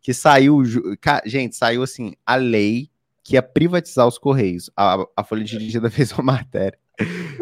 [0.00, 0.62] que saiu.
[1.24, 2.90] Gente, saiu assim, a lei
[3.22, 4.68] que ia privatizar os Correios.
[4.76, 6.78] A, a Folha Dirigida fez uma matéria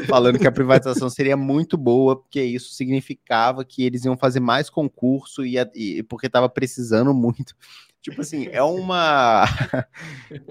[0.08, 4.70] falando que a privatização seria muito boa, porque isso significava que eles iam fazer mais
[4.70, 7.54] concurso e, e porque estava precisando muito.
[8.00, 9.44] Tipo assim, é uma.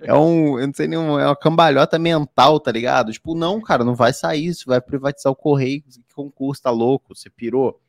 [0.03, 0.57] É um.
[0.57, 3.11] Eu não sei nem, é uma cambalhota mental, tá ligado?
[3.11, 7.13] Tipo, não, cara, não vai sair isso, vai privatizar o correio, que concurso, tá louco,
[7.15, 7.79] você pirou.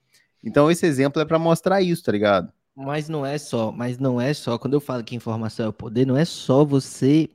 [0.42, 2.52] Então, esse exemplo é para mostrar isso, tá ligado?
[2.74, 4.58] Mas não é só, mas não é só.
[4.58, 7.30] Quando eu falo que informação é o poder, não é só você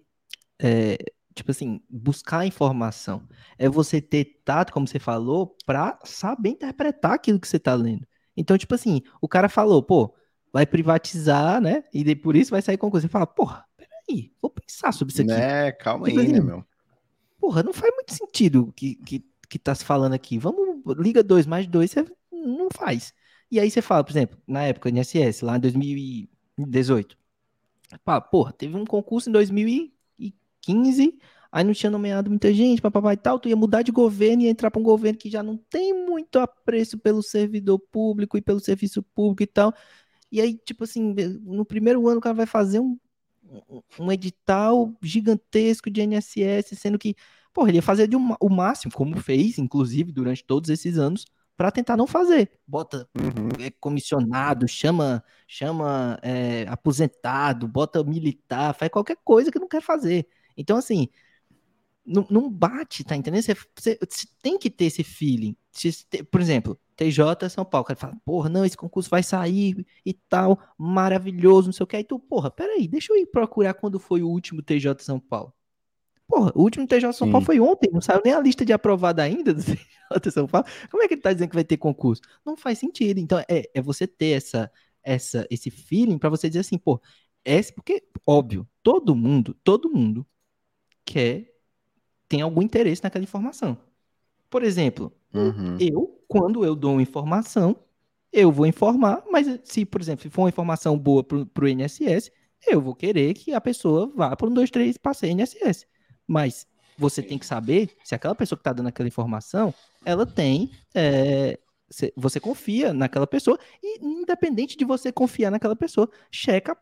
[0.59, 0.97] é,
[1.37, 3.27] tipo assim, buscar informação.
[3.57, 8.05] É você ter tato, como você falou, para saber interpretar aquilo que você tá lendo.
[8.35, 10.13] Então, tipo assim, o cara falou, pô,
[10.51, 11.83] vai privatizar, né?
[11.93, 13.07] E por isso vai sair concurso.
[13.07, 15.31] Você fala, porra, peraí, vou pensar sobre isso aqui.
[15.31, 16.65] É, calma tipo aí, né, assim, né, meu?
[17.39, 20.37] Porra, não faz muito sentido o que, que, que tá se falando aqui.
[20.37, 23.13] Vamos, liga dois mais dois, você não faz.
[23.49, 27.17] E aí você fala, por exemplo, na época do INSS, lá em 2018.
[28.03, 29.91] Fala, porra, teve um concurso em 2000
[30.67, 31.17] 15,
[31.49, 34.47] aí não tinha nomeado muita gente, papapá e tal, tu ia mudar de governo e
[34.47, 38.59] entrar para um governo que já não tem muito apreço pelo servidor público e pelo
[38.59, 39.73] serviço público e tal.
[40.29, 42.99] E aí, tipo assim, no primeiro ano o cara vai fazer um,
[43.97, 47.15] um edital gigantesco de NSS, sendo que,
[47.53, 51.25] porra, ele ia fazer de um, o máximo, como fez, inclusive, durante todos esses anos,
[51.55, 52.51] para tentar não fazer.
[52.67, 53.65] Bota uhum.
[53.65, 60.27] é, comissionado, chama chama é, aposentado, bota militar, faz qualquer coisa que não quer fazer.
[60.57, 61.07] Então, assim,
[62.07, 63.41] não, não bate, tá entendendo?
[63.43, 65.55] Você, você, você, tem que ter esse feeling.
[66.31, 70.13] por exemplo, TJ São Paulo, o cara fala, porra, não, esse concurso vai sair e
[70.13, 71.97] tal, maravilhoso, não sei o que.
[71.97, 75.53] Aí tu, porra, peraí, deixa eu ir procurar quando foi o último TJ São Paulo.
[76.27, 77.31] Porra, o último TJ São Sim.
[77.31, 79.61] Paulo foi ontem, não saiu nem a lista de aprovada ainda do
[80.21, 80.65] TJ São Paulo.
[80.89, 82.21] Como é que ele tá dizendo que vai ter concurso?
[82.45, 83.19] Não faz sentido.
[83.19, 84.71] Então, é, é você ter essa,
[85.03, 87.01] essa, esse feeling para você dizer assim, pô,
[87.45, 90.25] é porque, óbvio, todo mundo, todo mundo
[91.07, 91.53] quer,
[92.27, 93.77] tem algum interesse naquela informação.
[94.49, 95.77] Por exemplo, uhum.
[95.79, 97.77] eu, quando eu dou uma informação,
[98.31, 102.31] eu vou informar, mas se, por exemplo, se for uma informação boa para o INSS,
[102.67, 105.87] eu vou querer que a pessoa vá para um, dois, três, passe INSS.
[106.27, 106.67] Mas
[106.97, 110.71] você tem que saber se aquela pessoa que está dando aquela informação, ela tem.
[110.93, 111.57] É,
[112.17, 116.77] você confia naquela pessoa, e independente de você confiar naquela pessoa, checa a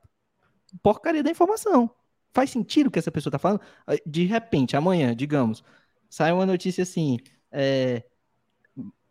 [0.82, 1.92] porcaria da informação.
[2.36, 3.62] Faz sentido o que essa pessoa está falando?
[4.06, 5.64] De repente, amanhã, digamos,
[6.10, 7.18] sai uma notícia assim:
[7.50, 8.04] é,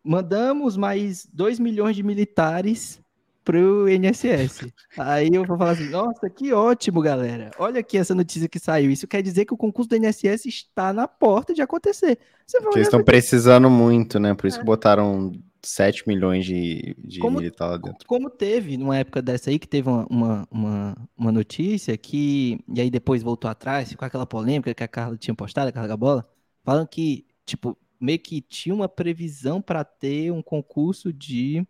[0.03, 3.03] mandamos mais 2 milhões de militares
[3.43, 4.71] pro INSS.
[4.95, 7.49] Aí eu vou falar assim, nossa, que ótimo, galera.
[7.57, 8.91] Olha aqui essa notícia que saiu.
[8.91, 12.19] Isso quer dizer que o concurso do INSS está na porta de acontecer.
[12.45, 14.35] Você Porque eles estão precisando muito, né?
[14.35, 14.59] Por isso é.
[14.59, 15.31] que botaram
[15.67, 18.07] 7 milhões de, de como, militar lá dentro.
[18.07, 22.59] Como teve, numa época dessa aí, que teve uma, uma, uma, uma, notícia que.
[22.73, 25.97] E aí depois voltou atrás, com aquela polêmica que a Carla tinha postado, a Carla
[25.97, 26.27] Bola,
[26.63, 31.65] falando que, tipo, meio que tinha uma previsão para ter um concurso de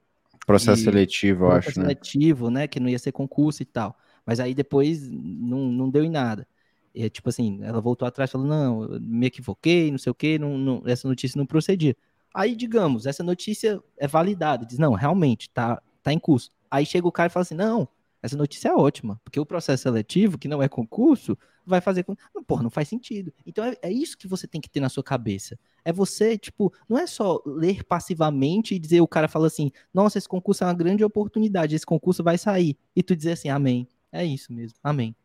[0.46, 1.86] Processo seletivo, eu acho, né?
[1.86, 2.68] seletivo, né?
[2.68, 3.98] Que não ia ser concurso e tal.
[4.26, 6.48] Mas aí depois não, não deu em nada.
[6.94, 10.58] E, tipo assim, ela voltou atrás falou, não, me equivoquei, não sei o quê, não,
[10.58, 11.96] não, essa notícia não procedia.
[12.36, 16.52] Aí, digamos, essa notícia é validada, diz, não, realmente, tá, tá em curso.
[16.70, 17.88] Aí chega o cara e fala assim, não,
[18.22, 22.14] essa notícia é ótima, porque o processo seletivo, que não é concurso, vai fazer com.
[22.46, 23.32] Porra, não faz sentido.
[23.46, 25.58] Então é, é, isso que você tem que ter na sua cabeça.
[25.86, 30.18] É você, tipo, não é só ler passivamente e dizer, o cara fala assim, nossa,
[30.18, 32.78] esse concurso é uma grande oportunidade, esse concurso vai sair.
[32.94, 33.88] E tu dizer assim, amém.
[34.12, 35.16] É isso mesmo, amém.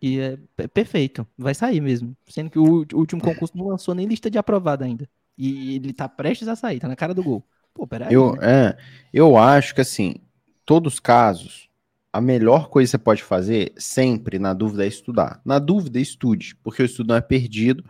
[0.00, 2.16] E é, é perfeito, vai sair mesmo.
[2.28, 5.08] Sendo que o último concurso não lançou nem lista de aprovado ainda.
[5.42, 7.42] E ele tá prestes a sair, tá na cara do gol.
[7.72, 8.12] Pô, peraí.
[8.12, 8.40] Eu, né?
[8.42, 8.76] é,
[9.10, 10.16] eu acho que assim,
[10.66, 11.70] todos os casos,
[12.12, 15.40] a melhor coisa que você pode fazer, sempre, na dúvida, é estudar.
[15.42, 17.82] Na dúvida, estude, porque o estudo não é perdido.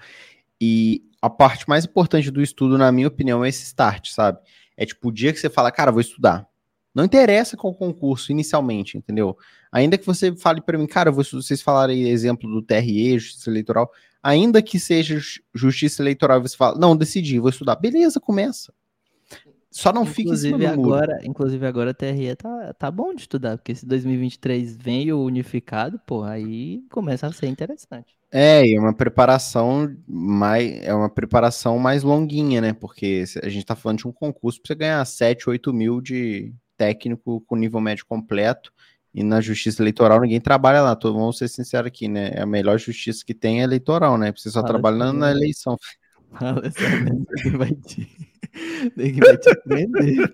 [0.61, 4.39] E a parte mais importante do estudo, na minha opinião, é esse start, sabe?
[4.77, 6.47] É tipo o dia que você fala, cara, vou estudar.
[6.95, 9.37] Não interessa qual concurso inicialmente, entendeu?
[9.73, 13.91] Ainda que você fale para mim, cara, vocês falarem exemplo do TRE, Justiça Eleitoral,
[14.23, 15.21] ainda que seja
[15.55, 17.77] Justiça Eleitoral, você fala, não, decidi, vou estudar.
[17.77, 18.73] Beleza, começa.
[19.71, 21.27] Só não fique do agora, muro.
[21.27, 26.01] Inclusive agora a TRE tá, tá bom de estudar, porque se 2023 vem o unificado,
[26.05, 28.19] pô, aí começa a ser interessante.
[28.33, 32.73] É, e é uma preparação mais, é uma preparação mais longuinha, né?
[32.73, 36.53] Porque a gente tá falando de um concurso para você ganhar 7, 8 mil de
[36.77, 38.73] técnico com nível médio completo,
[39.13, 42.41] e na justiça eleitoral ninguém trabalha lá, todo, vamos ser sinceros aqui, né?
[42.41, 44.33] A melhor justiça que tem é eleitoral, né?
[44.37, 45.77] Você só trabalha na eleição.
[46.33, 46.79] Fala essa
[47.43, 48.07] que vai te,
[48.95, 50.33] que vai te prender.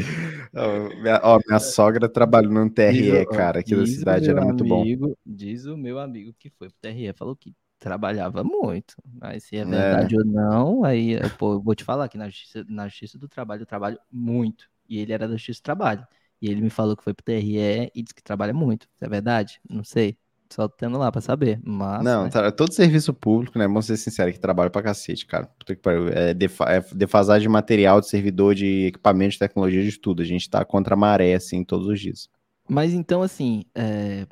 [1.02, 5.14] minha, ó, minha sogra trabalhou no TRE, cara, aqui da cidade era muito amigo, bom.
[5.26, 8.94] Diz o meu amigo que foi pro TRE, falou que trabalhava muito.
[9.04, 9.64] Mas se é, é.
[9.64, 10.18] verdade é.
[10.18, 13.62] ou não, aí pô, eu vou te falar que na justiça, na justiça do trabalho
[13.62, 14.70] eu trabalho muito.
[14.88, 16.06] E ele era da justiça do trabalho.
[16.40, 18.84] E ele me falou que foi pro TRE e disse que trabalha muito.
[18.94, 19.60] Isso é verdade?
[19.68, 20.16] Não sei.
[20.48, 21.60] Só tendo lá pra saber.
[21.62, 22.02] Mas.
[22.02, 22.30] Não, né?
[22.30, 23.68] tá, todo serviço público, né?
[23.68, 25.46] Vamos ser sinceros, que trabalha pra cacete, cara.
[25.46, 26.08] Puta que pariu.
[26.08, 30.22] É, é defasagem de material, de servidor, de equipamento, de tecnologia, de tudo.
[30.22, 32.28] A gente tá contra a maré, assim, todos os dias.
[32.68, 34.26] Mas então, assim, é,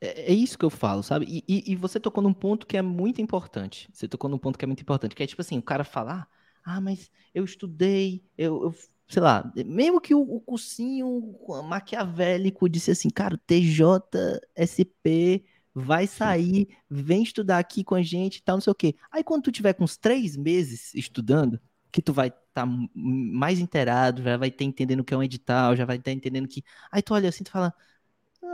[0.00, 1.26] é, é isso que eu falo, sabe?
[1.28, 3.88] E, e, e, você tocou num ponto que é muito importante.
[3.92, 6.28] Você tocou num ponto que é muito importante, que é tipo assim, o cara falar,
[6.64, 8.74] ah, mas eu estudei, eu, eu
[9.12, 11.36] sei lá, mesmo que o, o cursinho
[11.68, 15.44] maquiavélico disse assim, cara, TJSP
[15.74, 18.94] vai sair, vem estudar aqui com a gente e tal, não sei o quê.
[19.10, 23.58] Aí quando tu tiver com uns três meses estudando, que tu vai estar tá mais
[23.60, 26.64] inteirado, já vai ter entendendo o que é um edital, já vai estar entendendo que.
[26.90, 27.74] Aí tu olha assim, tu fala.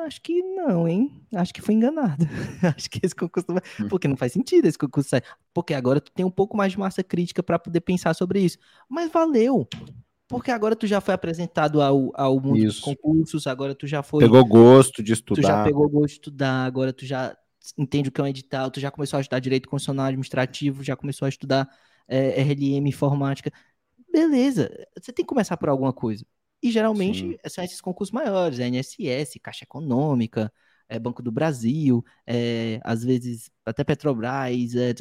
[0.04, 1.24] Acho que não, hein?
[1.34, 2.26] Acho que foi enganado.
[2.76, 3.62] Acho que esse concurso vai.
[3.80, 3.88] Hum.
[3.88, 5.22] Porque não faz sentido esse concurso sair.
[5.54, 8.58] Porque agora tu tem um pouco mais de massa crítica para poder pensar sobre isso.
[8.88, 9.66] Mas valeu.
[10.28, 12.66] Porque agora tu já foi apresentado ao, ao mundo Isso.
[12.66, 14.22] dos concursos, agora tu já foi.
[14.22, 15.40] Pegou gosto de estudar.
[15.40, 17.34] Tu já pegou gosto de estudar, agora tu já
[17.76, 20.94] entende o que é um edital, tu já começou a estudar direito constitucional administrativo, já
[20.94, 21.68] começou a estudar
[22.06, 23.50] é, RLM, informática.
[24.12, 26.24] Beleza, você tem que começar por alguma coisa.
[26.62, 27.36] E geralmente Sim.
[27.46, 30.52] são esses concursos maiores, é NSS, Caixa Econômica,
[30.88, 34.94] é Banco do Brasil, é, às vezes até Petrobras, é,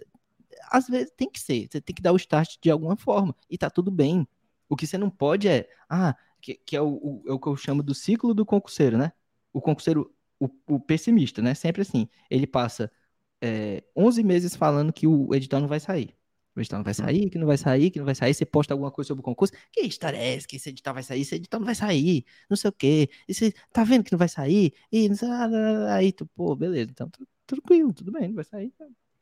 [0.70, 3.58] às vezes tem que ser, você tem que dar o start de alguma forma, e
[3.58, 4.28] tá tudo bem.
[4.69, 7.47] O que você não pode é, ah, que, que é, o, o, é o que
[7.47, 9.12] eu chamo do ciclo do concurseiro, né?
[9.53, 11.53] O concurseiro, o, o pessimista, né?
[11.53, 12.91] Sempre assim, ele passa
[13.41, 16.15] é, 11 meses falando que o edital não vai sair.
[16.56, 18.34] O edital não vai sair, que não vai sair, que não vai sair.
[18.34, 19.53] Você posta alguma coisa sobre o concurso.
[19.71, 20.47] Que história é essa?
[20.47, 21.21] Que esse edital vai sair?
[21.21, 22.25] Esse edital não vai sair.
[22.49, 23.10] Não sei o quê.
[23.27, 24.73] E você tá vendo que não vai sair?
[24.91, 25.08] E
[25.91, 26.89] aí tu, pô, beleza.
[26.91, 27.10] Então,
[27.45, 28.73] tranquilo, tudo bem, não vai sair.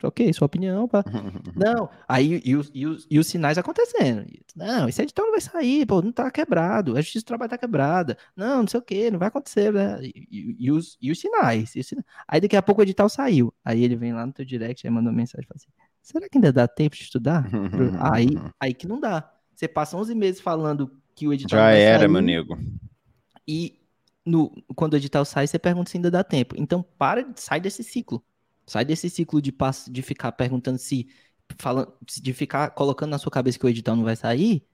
[0.03, 0.87] Ok, sua opinião.
[0.87, 1.03] Pra...
[1.55, 4.25] não, aí e os, e, os, e os sinais acontecendo.
[4.55, 7.57] Não, esse edital não vai sair, pô, não tá quebrado, a justiça do trabalho tá
[7.57, 8.17] quebrada.
[8.35, 9.99] Não, não sei o que, não vai acontecer, né?
[10.03, 12.05] E, e, os, e os sinais, e os sinais.
[12.27, 13.53] Aí daqui a pouco o edital saiu.
[13.63, 16.29] Aí ele vem lá no teu direct, aí manda uma mensagem e fala assim: será
[16.29, 17.45] que ainda dá tempo de estudar?
[18.01, 18.29] aí,
[18.59, 19.31] aí que não dá.
[19.53, 21.59] Você passa 11 meses falando que o edital.
[21.59, 22.57] Já era, sair, meu nego.
[23.47, 23.79] E
[24.25, 26.55] no, quando o edital sai, você pergunta se ainda dá tempo.
[26.57, 28.23] Então, para, sai desse ciclo.
[28.65, 29.53] Sai desse ciclo de,
[29.89, 31.07] de ficar perguntando se.
[31.59, 34.65] Falando, de ficar colocando na sua cabeça que o edital não vai sair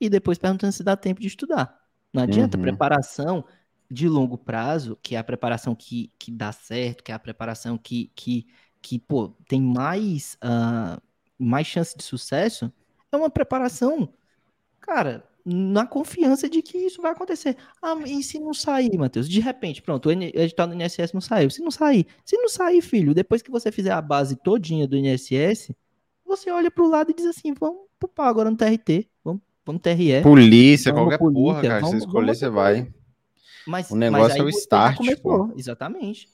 [0.00, 1.80] e depois perguntando se dá tempo de estudar.
[2.12, 2.56] Não adianta.
[2.56, 2.62] Uhum.
[2.62, 3.44] Preparação
[3.90, 7.78] de longo prazo, que é a preparação que, que dá certo, que é a preparação
[7.78, 8.46] que, que,
[8.82, 11.00] que pô, tem mais, uh,
[11.38, 12.72] mais chance de sucesso,
[13.12, 14.12] é uma preparação,
[14.80, 17.56] cara, na confiança de que isso vai acontecer.
[17.80, 19.28] Ah, e se não sair, Matheus?
[19.28, 21.48] De repente, pronto, o edital do INSS não saiu.
[21.50, 24.96] Se não sair, se não sair, filho, depois que você fizer a base todinha do
[24.96, 25.70] INSS,
[26.24, 29.40] você olha para o lado e diz assim, vamos pro pau agora no TRT, vamos,
[29.64, 30.20] vamos no TRE.
[30.22, 32.92] Polícia, qualquer polícia, porra, cara, vamos, se escolher, você vai.
[33.68, 35.52] Mas, o negócio é o start, pô.
[35.56, 36.28] Exatamente.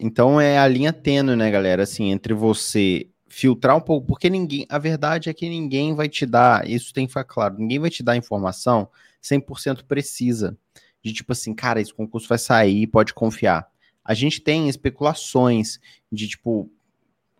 [0.00, 1.84] Então é a linha tênue, né, galera?
[1.84, 6.26] Assim, entre você filtrar um pouco, porque ninguém, a verdade é que ninguém vai te
[6.26, 8.88] dar, isso tem que ficar claro, ninguém vai te dar informação
[9.22, 10.58] 100% precisa,
[11.00, 13.68] de tipo assim, cara, esse concurso vai sair, pode confiar.
[14.04, 15.78] A gente tem especulações
[16.10, 16.68] de tipo,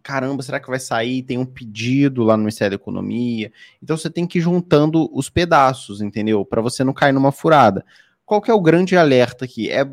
[0.00, 1.24] caramba, será que vai sair?
[1.24, 3.52] Tem um pedido lá no Ministério da Economia.
[3.82, 6.44] Então você tem que ir juntando os pedaços, entendeu?
[6.44, 7.84] Para você não cair numa furada.
[8.28, 9.70] Qual que é o grande alerta aqui?
[9.70, 9.86] É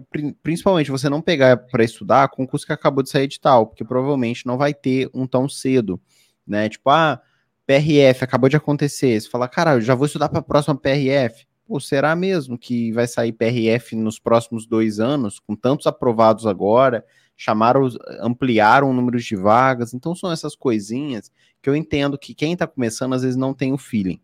[0.43, 4.57] principalmente você não pegar para estudar concurso que acabou de sair edital, porque provavelmente não
[4.57, 5.97] vai ter um tão cedo,
[6.45, 6.67] né?
[6.67, 7.21] Tipo, ah,
[7.65, 9.21] PRF acabou de acontecer.
[9.21, 11.47] Você fala, cara, eu já vou estudar para a próxima PRF.
[11.65, 17.05] Pô, será mesmo que vai sair PRF nos próximos dois anos, com tantos aprovados agora?
[17.37, 17.87] Chamaram,
[18.19, 19.93] ampliaram o número de vagas.
[19.93, 23.71] Então são essas coisinhas que eu entendo que quem está começando às vezes não tem
[23.71, 24.19] o feeling.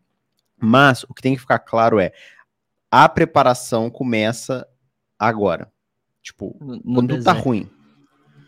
[0.59, 2.11] Mas o que tem que ficar claro é
[2.91, 4.67] a preparação começa
[5.17, 5.71] agora.
[6.21, 7.25] Tipo, no, no quando deserto.
[7.25, 7.69] tá ruim.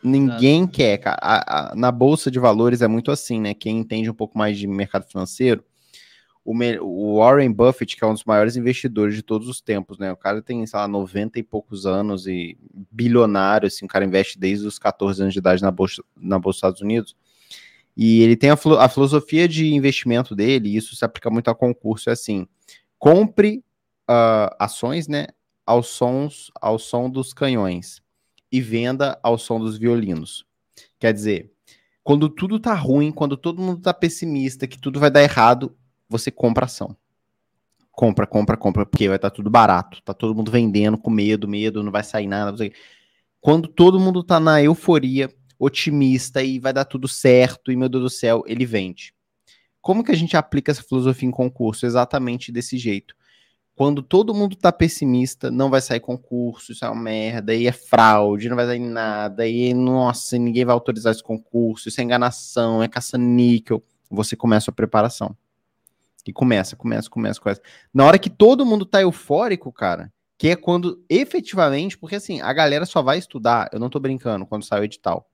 [0.03, 1.17] Ninguém quer, cara.
[1.21, 3.53] A, a, na bolsa de valores é muito assim, né?
[3.53, 5.63] Quem entende um pouco mais de mercado financeiro,
[6.43, 10.11] o, o, Warren Buffett, que é um dos maiores investidores de todos os tempos, né?
[10.11, 12.57] O cara tem, sei lá, 90 e poucos anos e
[12.91, 16.55] bilionário, assim, o cara investe desde os 14 anos de idade na bolsa, na bolsa
[16.55, 17.15] dos Estados Unidos.
[17.95, 21.55] E ele tem a, a filosofia de investimento dele, e isso se aplica muito a
[21.55, 22.45] concurso, é assim:
[22.99, 23.63] compre
[24.09, 25.27] uh, ações, né,
[25.65, 28.01] aos sons, ao som dos canhões
[28.51, 30.45] e venda ao som dos violinos.
[30.99, 31.51] Quer dizer,
[32.03, 35.75] quando tudo tá ruim, quando todo mundo tá pessimista, que tudo vai dar errado,
[36.07, 36.95] você compra ação.
[37.91, 40.01] Compra, compra, compra, porque vai estar tá tudo barato.
[40.03, 42.55] Tá todo mundo vendendo com medo, medo, não vai sair nada.
[43.39, 48.03] Quando todo mundo tá na euforia, otimista e vai dar tudo certo, e meu Deus
[48.03, 49.13] do céu, ele vende.
[49.81, 51.85] Como que a gente aplica essa filosofia em concurso?
[51.85, 53.15] Exatamente desse jeito
[53.75, 57.71] quando todo mundo tá pessimista, não vai sair concurso, isso é uma merda, e é
[57.71, 62.83] fraude, não vai sair nada, e nossa, ninguém vai autorizar esse concurso, isso é enganação,
[62.83, 63.83] é caça-níquel.
[64.11, 65.35] Você começa a preparação.
[66.25, 67.61] E começa, começa, começa, começa.
[67.93, 72.53] Na hora que todo mundo tá eufórico, cara, que é quando efetivamente, porque assim, a
[72.53, 75.27] galera só vai estudar, eu não tô brincando, quando sai o edital.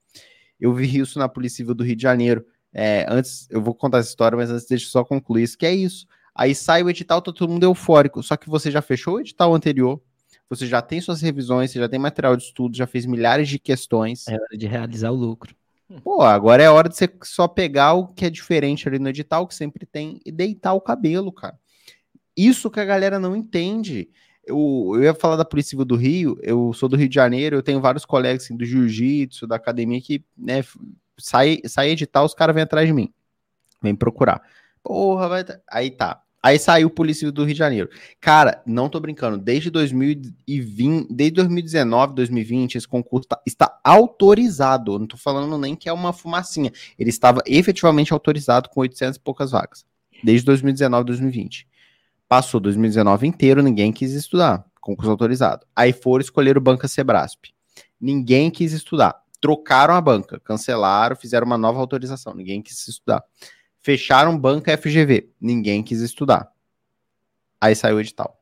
[0.60, 2.46] Eu vi isso na Polícia Civil do Rio de Janeiro.
[2.74, 5.66] É, antes, eu vou contar essa história, mas antes deixa eu só concluir isso, que
[5.66, 6.08] é isso
[6.40, 8.24] Aí sai o edital, tá todo mundo eufórico.
[8.24, 10.02] Só que você já fechou o edital anterior,
[10.50, 13.60] você já tem suas revisões, você já tem material de estudo, já fez milhares de
[13.60, 14.26] questões.
[14.26, 15.54] É hora de realizar o lucro.
[16.02, 19.46] Pô, agora é hora de você só pegar o que é diferente ali no edital,
[19.46, 21.60] que sempre tem, e deitar o cabelo, cara.
[22.38, 24.10] Isso que a galera não entende.
[24.46, 27.58] Eu, eu ia falar da Polícia Civil do Rio, eu sou do Rio de Janeiro,
[27.58, 30.64] eu tenho vários colegas assim, do jiu-jitsu, da academia, que né,
[31.18, 33.14] sai, sai edital, os caras vêm atrás de mim.
[33.82, 34.42] Vem procurar.
[34.82, 35.44] Porra, vai.
[35.70, 36.24] Aí tá.
[36.42, 37.90] Aí saiu o Polícia do Rio de Janeiro.
[38.22, 44.98] Cara, não tô brincando, desde 2020, desde 2019, 2020, esse concurso tá, está autorizado.
[44.98, 46.72] não tô falando nem que é uma fumacinha.
[46.98, 49.86] Ele estava efetivamente autorizado com 800 e poucas vagas.
[50.24, 51.68] Desde 2019, 2020.
[52.28, 54.66] Passou 2019 inteiro, ninguém quis estudar.
[54.80, 55.66] Concurso autorizado.
[55.76, 57.48] Aí foram escolher o Banca Sebrasp.
[58.00, 59.16] Ninguém quis estudar.
[59.42, 62.34] Trocaram a banca, cancelaram, fizeram uma nova autorização.
[62.34, 63.24] Ninguém quis estudar.
[63.82, 65.30] Fecharam banca FGV.
[65.40, 66.52] Ninguém quis estudar.
[67.60, 68.42] Aí saiu o edital.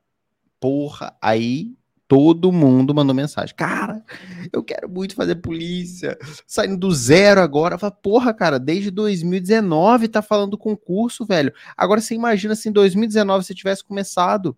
[0.59, 1.77] Porra, aí
[2.07, 3.55] todo mundo mandou mensagem.
[3.55, 4.03] Cara,
[4.51, 6.17] eu quero muito fazer polícia.
[6.45, 7.77] Saindo do zero agora.
[7.77, 11.53] Fala, porra, cara, desde 2019 tá falando do concurso, velho.
[11.75, 14.57] Agora você imagina se em 2019 você tivesse começado.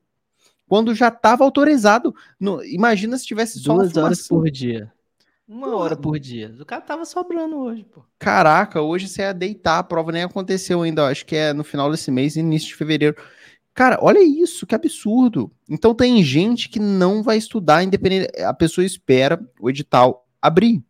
[0.67, 2.13] Quando já tava autorizado.
[2.39, 4.91] No, imagina se tivesse só Duas horas por dia.
[5.49, 6.55] Uma hora por dia.
[6.59, 8.05] O cara tava sobrando hoje, pô.
[8.19, 11.07] Caraca, hoje você ia deitar, a prova nem aconteceu ainda.
[11.07, 13.15] Acho que é no final desse mês, início de fevereiro.
[13.73, 15.51] Cara, olha isso, que absurdo.
[15.67, 18.29] Então tem gente que não vai estudar independente.
[18.43, 20.83] A pessoa espera o edital abrir.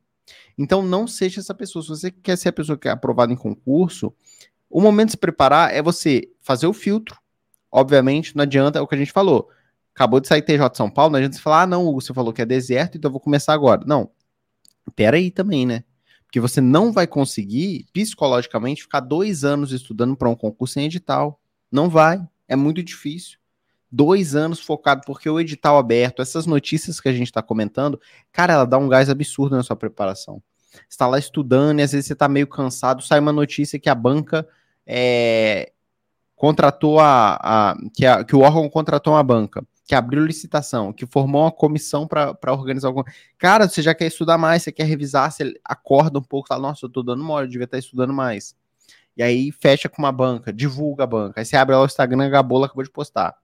[0.57, 1.81] Então não seja essa pessoa.
[1.81, 4.13] Se você quer ser a pessoa que é aprovada em concurso,
[4.69, 7.17] o momento de se preparar é você fazer o filtro.
[7.71, 9.47] Obviamente, não adianta é o que a gente falou.
[9.95, 12.33] Acabou de sair TJ São Paulo, não adianta você falar, ah, não, Hugo, você falou
[12.33, 13.83] que é deserto, então eu vou começar agora.
[13.85, 14.09] Não.
[14.89, 15.83] Pera aí também, né?
[16.25, 21.41] Porque você não vai conseguir, psicologicamente, ficar dois anos estudando para um concurso sem edital.
[21.71, 23.37] Não vai é muito difícil.
[23.91, 27.99] Dois anos focado, porque o edital aberto, essas notícias que a gente está comentando,
[28.31, 30.41] cara, ela dá um gás absurdo na sua preparação.
[30.71, 33.89] Você está lá estudando e às vezes você está meio cansado, sai uma notícia que
[33.89, 34.47] a banca
[34.85, 35.71] é,
[36.35, 41.07] contratou a, a, que a, que o órgão contratou uma banca, que abriu licitação, que
[41.07, 43.05] formou uma comissão para organizar alguma.
[43.39, 46.85] Cara, você já quer estudar mais, você quer revisar, você acorda um pouco, fala, nossa,
[46.85, 48.55] eu tô dando mole, eu devia estar estudando mais.
[49.17, 51.41] E aí fecha com uma banca, divulga a banca.
[51.41, 53.35] Aí você abre lá o Instagram, a Gabola acabou de postar.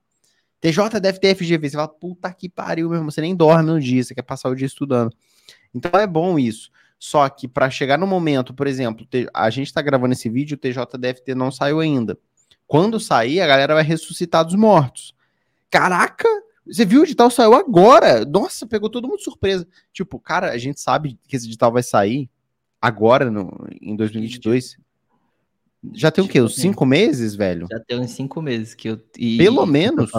[0.60, 1.68] TJ deve ter FGV.
[1.68, 3.10] Você fala, puta que pariu mesmo.
[3.10, 5.12] Você nem dorme no dia, você quer passar o dia estudando.
[5.74, 6.70] Então é bom isso.
[6.96, 10.58] Só que para chegar no momento, por exemplo, a gente está gravando esse vídeo, o
[10.58, 12.16] TJ deve ter não saiu ainda.
[12.68, 15.15] Quando sair, a galera vai ressuscitar dos mortos.
[15.70, 16.28] Caraca,
[16.66, 18.24] você viu o edital saiu agora?
[18.24, 19.66] Nossa, pegou todo mundo de surpresa.
[19.92, 22.28] Tipo, cara, a gente sabe que esse edital vai sair
[22.80, 24.76] agora, no, em 2022.
[25.92, 26.40] Já tem o quê?
[26.40, 27.68] Uns tipo assim, cinco meses, velho?
[27.70, 29.00] Já tem uns cinco meses que eu.
[29.16, 30.10] E, Pelo menos?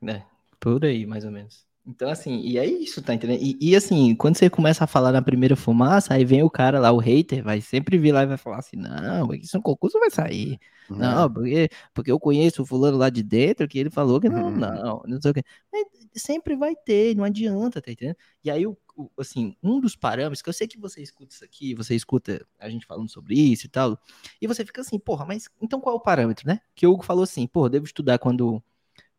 [0.00, 0.24] Né?
[0.60, 1.65] Por aí, mais ou menos.
[1.86, 3.40] Então, assim, e é isso, tá entendendo?
[3.40, 6.80] E, e, assim, quando você começa a falar na primeira fumaça, aí vem o cara
[6.80, 9.62] lá, o hater, vai sempre vir lá e vai falar assim: não, isso é um
[9.62, 10.58] concurso vai sair.
[10.90, 10.98] Uhum.
[10.98, 14.46] Não, porque, porque eu conheço o fulano lá de dentro que ele falou que não,
[14.46, 14.56] uhum.
[14.56, 15.44] não, não sei o quê.
[15.72, 18.16] Mas sempre vai ter, não adianta, tá entendendo?
[18.42, 21.44] E aí, o, o, assim, um dos parâmetros, que eu sei que você escuta isso
[21.44, 23.96] aqui, você escuta a gente falando sobre isso e tal,
[24.40, 26.60] e você fica assim, porra, mas então qual é o parâmetro, né?
[26.74, 28.60] Que o Hugo falou assim, porra, devo estudar quando,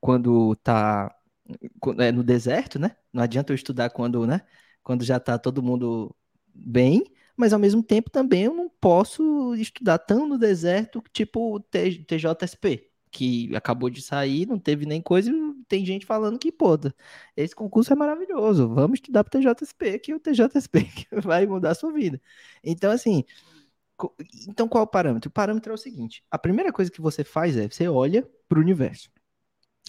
[0.01, 1.16] quando tá
[1.99, 2.95] é, no deserto, né?
[3.11, 4.41] Não adianta eu estudar quando, né?
[4.83, 6.15] Quando já tá todo mundo
[6.53, 7.03] bem,
[7.35, 13.55] mas ao mesmo tempo também eu não posso estudar tão no deserto, tipo TJSP, que
[13.55, 15.31] acabou de sair, não teve nem coisa,
[15.67, 16.77] tem gente falando que, pô,
[17.35, 21.75] esse concurso é maravilhoso, vamos estudar para o TJSP, que o TJSP vai mudar a
[21.75, 22.21] sua vida.
[22.63, 23.23] Então, assim,
[24.47, 25.29] então qual é o parâmetro?
[25.29, 28.59] O parâmetro é o seguinte, a primeira coisa que você faz é, você olha para
[28.59, 29.09] o universo.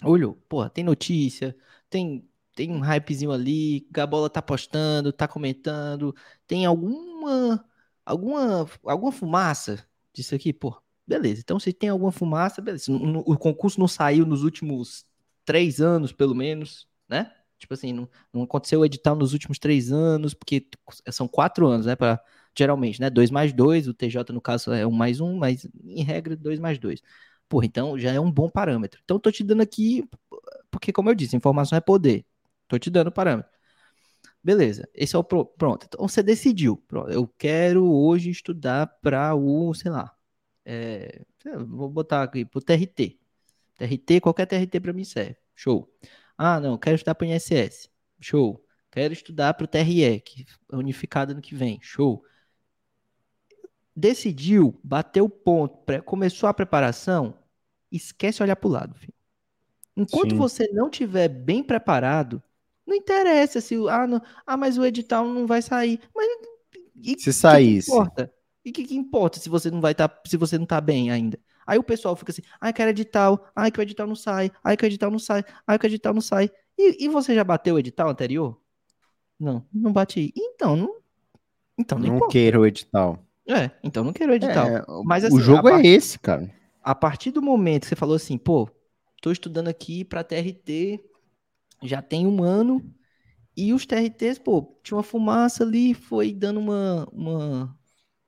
[0.03, 1.55] Olhou, pô, tem notícia,
[1.89, 2.25] tem
[2.55, 6.13] tem um hypezinho ali, Gabola tá postando, tá comentando,
[6.47, 7.63] tem alguma
[8.05, 10.75] alguma alguma fumaça disso aqui, pô,
[11.07, 12.91] Beleza, então se tem alguma fumaça, beleza.
[12.91, 15.05] O concurso não saiu nos últimos
[15.43, 17.33] três anos, pelo menos, né?
[17.57, 20.67] Tipo assim, não, não aconteceu o edital nos últimos três anos, porque
[21.11, 21.95] são quatro anos, né?
[21.95, 22.21] Pra,
[22.55, 23.09] geralmente, né?
[23.09, 26.59] Dois mais dois, o TJ, no caso, é um mais um, mas em regra, dois
[26.59, 27.01] mais dois.
[27.49, 29.01] Porra, então já é um bom parâmetro.
[29.03, 30.07] Então, tô te dando aqui,
[30.71, 32.25] porque, como eu disse, informação é poder.
[32.67, 33.51] Tô te dando parâmetro.
[34.43, 35.85] Beleza, esse é o pro, pronto.
[35.87, 36.77] Então você decidiu.
[36.87, 40.15] Pronto, eu quero hoje estudar para o, sei lá,
[40.65, 41.21] é,
[41.67, 43.19] vou botar aqui pro TRT.
[43.77, 45.37] TRT, qualquer TRT para mim serve.
[45.55, 45.91] Show.
[46.37, 47.89] Ah, não, quero estudar para o INSS.
[48.19, 48.63] Show.
[48.91, 51.79] Quero estudar para o TRE, que é unificado no que vem.
[51.81, 52.23] Show.
[53.95, 57.37] Decidiu, bateu o ponto, começou a preparação,
[57.91, 59.13] esquece olhar para o lado, filho.
[59.95, 60.37] Enquanto Sim.
[60.37, 62.41] você não tiver bem preparado,
[62.85, 65.99] não interessa se ah, não, ah, mas o edital não vai sair.
[66.15, 66.27] Mas
[66.95, 67.87] e, se.
[67.87, 68.33] Que importa?
[68.65, 70.81] E o que, que, importa se você não vai estar, tá, se você não tá
[70.81, 71.39] bem ainda?
[71.65, 74.75] Aí o pessoal fica assim, ai, quero edital, ai, que o edital não sai, ai,
[74.75, 76.49] que o edital não sai, ai, que o edital não sai.
[76.77, 78.59] E, e você já bateu o edital anterior?
[79.39, 80.33] Não, não bati.
[80.35, 80.95] Então, não.
[81.77, 83.19] Então não, não quero o edital.
[83.47, 84.67] É, então não quero o edital.
[84.67, 86.49] É, Mas assim, o jogo é esse, cara.
[86.81, 88.69] A partir do momento que você falou assim, pô,
[89.21, 91.03] tô estudando aqui para TRT,
[91.83, 92.83] já tem um ano,
[93.55, 97.77] e os TRTs, pô, tinha uma fumaça ali, foi dando uma, uma,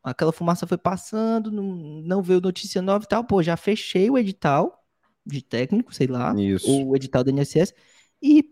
[0.03, 1.63] aquela fumaça foi passando, não,
[2.01, 4.85] não veio notícia nova e tal, pô, já fechei o edital
[5.25, 6.85] de técnico, sei lá, Isso.
[6.85, 7.73] o edital da INSS,
[8.21, 8.43] e,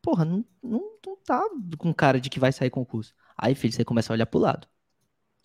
[0.00, 1.42] porra, não, não, não tá
[1.76, 3.14] com cara de que vai sair concurso.
[3.36, 4.68] Aí, filho, você começa a olhar pro lado.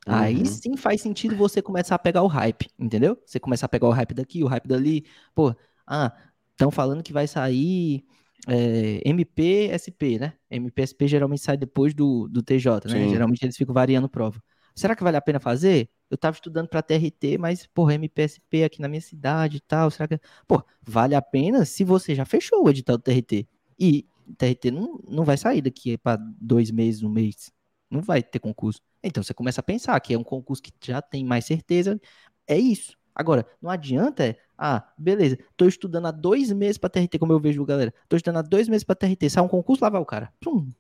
[0.08, 0.14] Uhum.
[0.14, 3.18] Aí sim faz sentido você começar a pegar o hype, entendeu?
[3.26, 5.56] Você começar a pegar o hype daqui, o hype dali, pô,
[5.88, 6.14] ah,
[6.52, 8.04] estão falando que vai sair
[8.48, 10.34] é, MPSP, né?
[10.50, 13.06] MPSP geralmente sai depois do, do TJ, né?
[13.06, 13.10] Sim.
[13.10, 14.42] Geralmente eles ficam variando prova.
[14.76, 15.90] Será que vale a pena fazer?
[16.10, 20.08] Eu tava estudando para TRT, mas, porra, MPSP aqui na minha cidade e tal, será
[20.08, 20.20] que...
[20.48, 23.48] Pô, vale a pena se você já fechou o edital do TRT.
[23.80, 24.06] E
[24.38, 27.52] TRT não, não vai sair daqui para dois meses, um mês.
[27.90, 28.82] Não vai ter concurso.
[29.04, 32.00] Então você começa a pensar que é um concurso que já tem mais certeza.
[32.48, 32.98] É isso.
[33.16, 37.40] Agora, não adianta, é, ah, beleza, tô estudando há dois meses para TRT, como eu
[37.40, 37.94] vejo, galera.
[38.10, 40.34] Tô estudando há dois meses para TRT, sai um concurso, lá vai o cara.
[40.40, 40.72] Pum,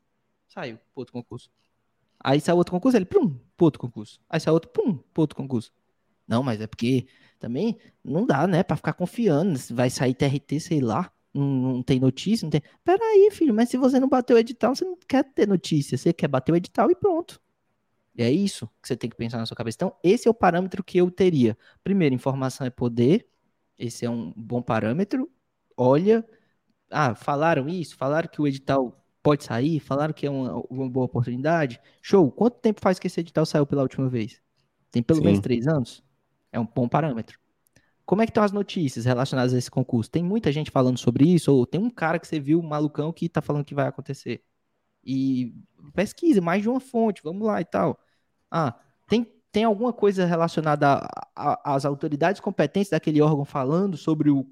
[0.47, 1.49] saiu pro outro concurso.
[2.19, 4.19] Aí sai outro concurso, ele, pum, pro outro concurso.
[4.29, 5.71] Aí sai outro, pum, pro outro concurso.
[6.27, 7.07] Não, mas é porque
[7.39, 9.59] também não dá, né, para ficar confiando.
[9.71, 12.61] Vai sair TRT, sei lá, não, não tem notícia, não tem.
[12.83, 16.13] Peraí, filho, mas se você não bateu o edital, você não quer ter notícia, você
[16.13, 17.41] quer bater o edital e pronto.
[18.17, 19.75] É isso que você tem que pensar na sua cabeça.
[19.77, 21.57] Então, esse é o parâmetro que eu teria.
[21.83, 23.27] Primeiro, informação é poder.
[23.77, 25.29] Esse é um bom parâmetro.
[25.75, 26.23] Olha,
[26.91, 31.05] ah, falaram isso, falaram que o edital pode sair, falaram que é uma, uma boa
[31.05, 31.79] oportunidade.
[32.01, 32.31] Show.
[32.31, 34.39] Quanto tempo faz que esse edital saiu pela última vez?
[34.91, 35.25] Tem pelo Sim.
[35.25, 36.03] menos três anos?
[36.51, 37.39] É um bom parâmetro.
[38.05, 40.11] Como é que estão as notícias relacionadas a esse concurso?
[40.11, 41.51] Tem muita gente falando sobre isso?
[41.51, 44.43] Ou tem um cara que você viu, um malucão, que tá falando que vai acontecer?
[45.05, 45.53] E
[45.93, 47.99] pesquise mais de uma fonte, vamos lá e tal.
[48.49, 48.75] Ah,
[49.07, 54.45] tem, tem alguma coisa relacionada às autoridades competentes daquele órgão falando sobre o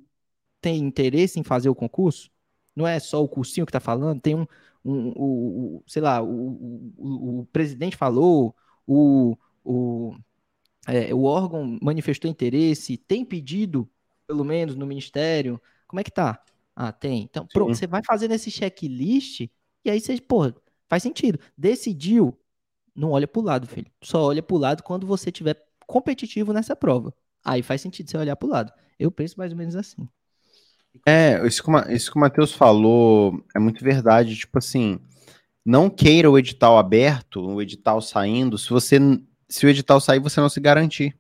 [0.62, 2.30] tem interesse em fazer o concurso?
[2.76, 4.46] Não é só o cursinho que está falando, tem um,
[4.86, 10.16] um, o, o, sei lá, o, o, o presidente falou, o, o,
[10.88, 13.90] é, o órgão manifestou interesse, tem pedido,
[14.28, 15.62] pelo menos, no ministério.
[15.88, 16.42] Como é que tá?
[16.76, 17.24] Ah, tem.
[17.24, 19.48] Então, pronto, você vai fazendo esse checklist
[19.84, 20.52] e aí você, pô,
[20.90, 21.40] faz sentido.
[21.58, 22.38] Decidiu,
[22.96, 23.92] não olha pro lado, filho.
[24.04, 25.58] Só olha pro lado quando você tiver
[25.88, 27.14] competitivo nessa prova.
[27.44, 28.72] Aí faz sentido você olhar pro lado.
[29.00, 30.08] Eu penso mais ou menos assim.
[31.06, 34.36] É, isso que, isso que o Matheus falou é muito verdade.
[34.36, 35.00] Tipo assim,
[35.66, 39.00] não queira o edital aberto, o edital saindo, se você
[39.50, 41.14] se o edital sair, você não se garantir.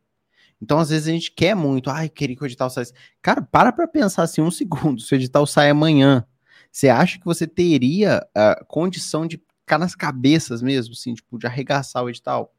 [0.61, 2.93] Então, às vezes, a gente quer muito, ai, queria que o edital saísse.
[3.21, 5.01] Cara, para pra pensar assim um segundo.
[5.01, 6.25] Se o edital sai amanhã,
[6.71, 11.45] você acha que você teria a condição de ficar nas cabeças mesmo, assim, tipo, de
[11.45, 12.53] arregaçar o edital?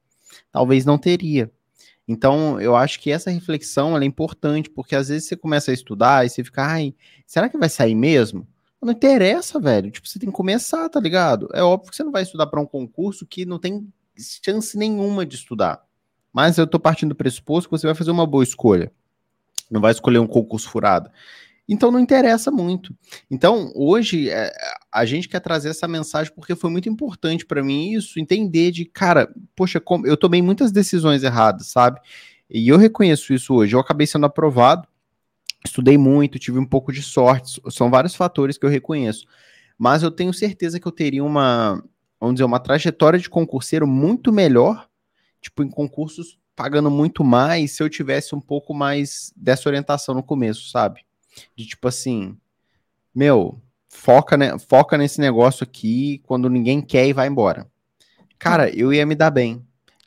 [0.51, 1.51] Talvez não teria.
[2.07, 6.27] Então, eu acho que essa reflexão é importante, porque às vezes você começa a estudar
[6.27, 6.95] e você fica, ai,
[7.27, 8.47] será que vai sair mesmo?
[8.81, 9.91] Não interessa, velho.
[9.91, 11.49] Tipo, você tem que começar, tá ligado?
[11.55, 13.89] É óbvio que você não vai estudar para um concurso que não tem
[14.45, 15.83] chance nenhuma de estudar.
[16.33, 18.93] Mas eu tô partindo do pressuposto que você vai fazer uma boa escolha.
[19.71, 21.11] Não vai escolher um concurso furado.
[21.73, 22.95] Então não interessa muito.
[23.31, 24.53] Então, hoje, é,
[24.93, 28.85] a gente quer trazer essa mensagem porque foi muito importante para mim isso, entender de,
[28.85, 31.99] cara, poxa, como, eu tomei muitas decisões erradas, sabe?
[32.51, 33.75] E eu reconheço isso hoje.
[33.75, 34.87] Eu acabei sendo aprovado,
[35.65, 39.25] estudei muito, tive um pouco de sorte, são vários fatores que eu reconheço.
[39.79, 41.83] Mas eu tenho certeza que eu teria uma,
[42.21, 44.87] vamos dizer, uma trajetória de concurseiro muito melhor,
[45.41, 50.23] tipo, em concursos pagando muito mais, se eu tivesse um pouco mais dessa orientação no
[50.23, 51.01] começo, sabe?
[51.57, 52.37] De tipo assim,
[53.15, 57.67] meu, foca, né, foca nesse negócio aqui quando ninguém quer e vai embora.
[58.39, 59.65] Cara, eu ia me dar bem.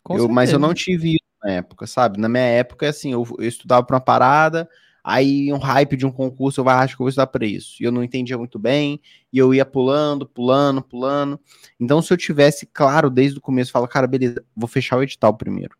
[0.09, 2.19] Eu, mas eu não tive isso na época, sabe?
[2.19, 4.69] Na minha época, assim, eu, eu estudava para uma parada,
[5.03, 7.81] aí um hype de um concurso, eu acho que eu vou estudar para isso.
[7.81, 8.99] E eu não entendia muito bem,
[9.31, 11.39] e eu ia pulando, pulando, pulando.
[11.79, 15.33] Então, se eu tivesse claro desde o começo, falo, cara, beleza, vou fechar o edital
[15.35, 15.75] primeiro.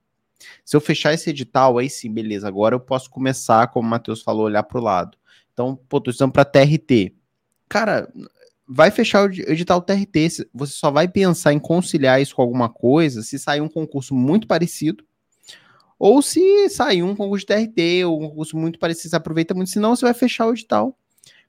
[0.64, 4.22] Se eu fechar esse edital, aí sim, beleza, agora eu posso começar, como o Matheus
[4.22, 5.18] falou, olhar para o lado.
[5.56, 7.16] Então, pô, tô estudando para TRT.
[7.70, 8.12] Cara,
[8.68, 10.48] vai fechar o edital TRT.
[10.54, 14.48] Você só vai pensar em conciliar isso com alguma coisa se sair um concurso muito
[14.48, 15.04] parecido.
[15.98, 19.70] Ou se sair um concurso de TRT, ou um concurso muito parecido, você aproveita muito,
[19.70, 20.98] senão você vai fechar o edital.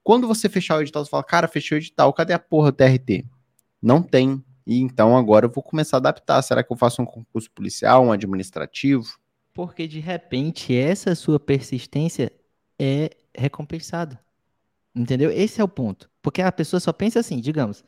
[0.05, 2.77] Quando você fechar o edital, você fala, cara, fechei o edital, cadê a porra do
[2.77, 3.25] TRT?
[3.83, 4.41] Não tem.
[4.65, 6.41] E então agora eu vou começar a adaptar.
[6.43, 9.19] Será que eu faço um concurso policial, um administrativo?
[9.53, 12.31] Porque de repente essa sua persistência
[12.79, 14.21] é recompensada.
[14.95, 15.31] Entendeu?
[15.31, 16.11] Esse é o ponto.
[16.23, 17.81] Porque a pessoa só pensa assim, digamos,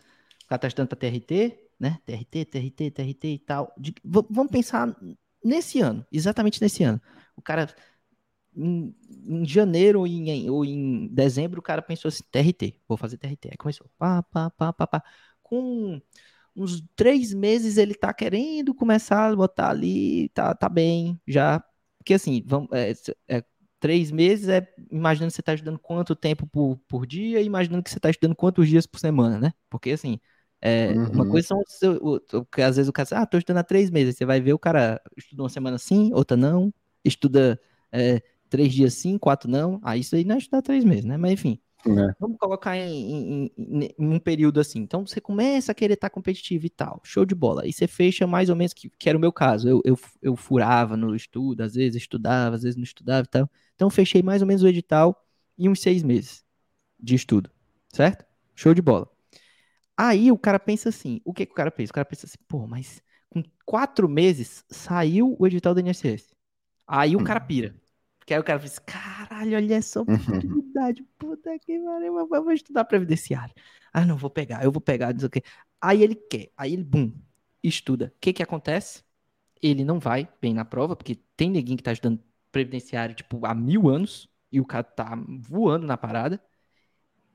[0.44, 1.98] o cara tá para TRT, né?
[2.04, 3.72] TRT, TRT, TRT e tal.
[3.78, 4.94] De, vamos pensar
[5.44, 7.00] nesse ano, exatamente nesse ano.
[7.36, 7.74] O cara,
[8.56, 8.94] em,
[9.26, 13.48] em janeiro ou em, ou em dezembro, o cara pensou assim: TRT, vou fazer TRT.
[13.52, 15.04] Aí começou, pá, pá, pá, pá, pá.
[15.42, 16.00] Com
[16.56, 21.62] uns três meses ele tá querendo começar a botar ali, tá, tá bem, já.
[21.98, 22.92] Porque assim, vamos, é,
[23.28, 23.44] é,
[23.80, 27.90] três meses é imaginando que você tá estudando quanto tempo por, por dia, imaginando que
[27.90, 29.52] você tá estudando quantos dias por semana, né?
[29.70, 30.18] Porque assim,
[30.60, 31.08] é, uhum.
[31.10, 31.62] Uma coisa são
[32.00, 34.16] o, o, que às vezes o cara ah, tô estudando há três meses.
[34.16, 36.72] Você vai ver o cara estuda uma semana sim, outra não,
[37.04, 37.60] estuda
[37.92, 38.20] é,
[38.50, 39.80] três dias sim, quatro não.
[39.82, 41.16] Ah, isso aí não é estudar três meses, né?
[41.16, 41.60] Mas enfim.
[41.86, 42.14] É.
[42.18, 44.80] Vamos colocar em, em, em, um período assim.
[44.80, 47.00] Então você começa a querer estar tá competitivo e tal.
[47.04, 47.62] Show de bola.
[47.62, 49.68] Aí você fecha mais ou menos, que, que era o meu caso.
[49.68, 53.50] Eu, eu, eu furava no estudo, às vezes estudava, às vezes não estudava e tal.
[53.74, 55.24] Então fechei mais ou menos o edital
[55.56, 56.44] em uns seis meses
[56.98, 57.50] de estudo.
[57.92, 58.24] Certo?
[58.54, 59.08] Show de bola.
[59.96, 61.90] Aí o cara pensa assim: o que, que o cara pensa?
[61.90, 66.34] O cara pensa assim, pô, mas com quatro meses saiu o edital do INSS.
[66.86, 67.74] Aí o cara pira.
[68.28, 70.14] Que aí o cara fez, caralho, olha essa uhum.
[70.14, 73.54] oportunidade, puta que pariu, eu vou estudar previdenciário.
[73.90, 75.42] Ah, não, vou pegar, eu vou pegar, não sei o quê.
[75.80, 77.10] Aí ele quer, aí ele, bum,
[77.62, 78.12] estuda.
[78.14, 79.02] O que que acontece?
[79.62, 82.22] Ele não vai bem na prova, porque tem neguinho que tá estudando
[82.52, 86.38] previdenciário, tipo, há mil anos, e o cara tá voando na parada.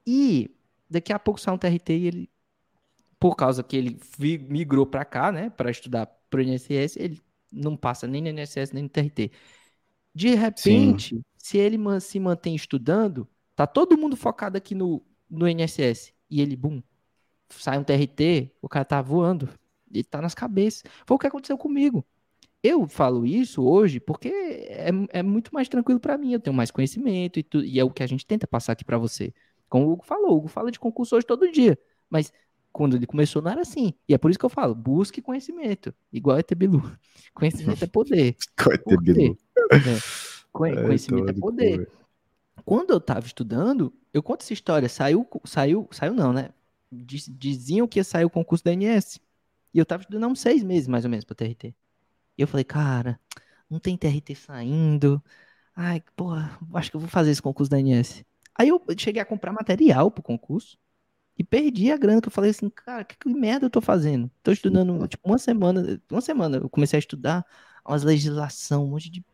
[0.06, 0.56] E
[0.88, 2.30] daqui a pouco sai um TRT e ele,
[3.20, 4.00] por causa que ele
[4.48, 7.20] migrou para cá, né, para estudar pro INSS, ele
[7.52, 9.32] não passa nem no INSS nem no TRT.
[10.14, 11.24] De repente, Sim.
[11.38, 16.14] se ele se mantém estudando, tá todo mundo focado aqui no, no INSS.
[16.30, 16.82] E ele, bum,
[17.50, 19.50] sai um TRT, o cara tá voando.
[19.92, 20.84] Ele tá nas cabeças.
[21.06, 22.06] Foi o que aconteceu comigo.
[22.62, 26.34] Eu falo isso hoje porque é, é muito mais tranquilo para mim.
[26.34, 28.86] Eu tenho mais conhecimento e, tu, e é o que a gente tenta passar aqui
[28.86, 29.34] para você.
[29.68, 31.78] Como o Hugo falou, o Hugo fala de concurso hoje todo dia.
[32.10, 32.32] Mas
[32.72, 33.94] quando ele começou não era assim.
[34.08, 35.94] E é por isso que eu falo, busque conhecimento.
[36.12, 36.82] Igual é Bilu.
[37.34, 38.36] Conhecimento é poder.
[39.02, 39.38] Bilu.
[39.53, 39.53] É.
[40.52, 41.90] Conhecimento é poder.
[42.64, 44.88] Quando eu tava estudando, eu conto essa história.
[44.88, 46.50] Saiu, saiu, saiu não, né?
[46.92, 49.20] Diziam que ia sair o concurso da ANS.
[49.74, 51.74] E eu tava estudando há uns seis meses, mais ou menos, pra TRT.
[52.38, 53.20] E eu falei, cara,
[53.70, 55.22] não tem TRT saindo.
[55.76, 58.24] Ai, porra, acho que eu vou fazer esse concurso da ANS.
[58.56, 60.78] Aí eu cheguei a comprar material pro concurso.
[61.36, 64.30] E perdi a grana, que eu falei assim, cara, que, que merda eu tô fazendo?
[64.44, 67.44] Tô estudando, tipo, uma semana, uma semana eu comecei a estudar
[67.84, 69.26] umas legislação, um monte de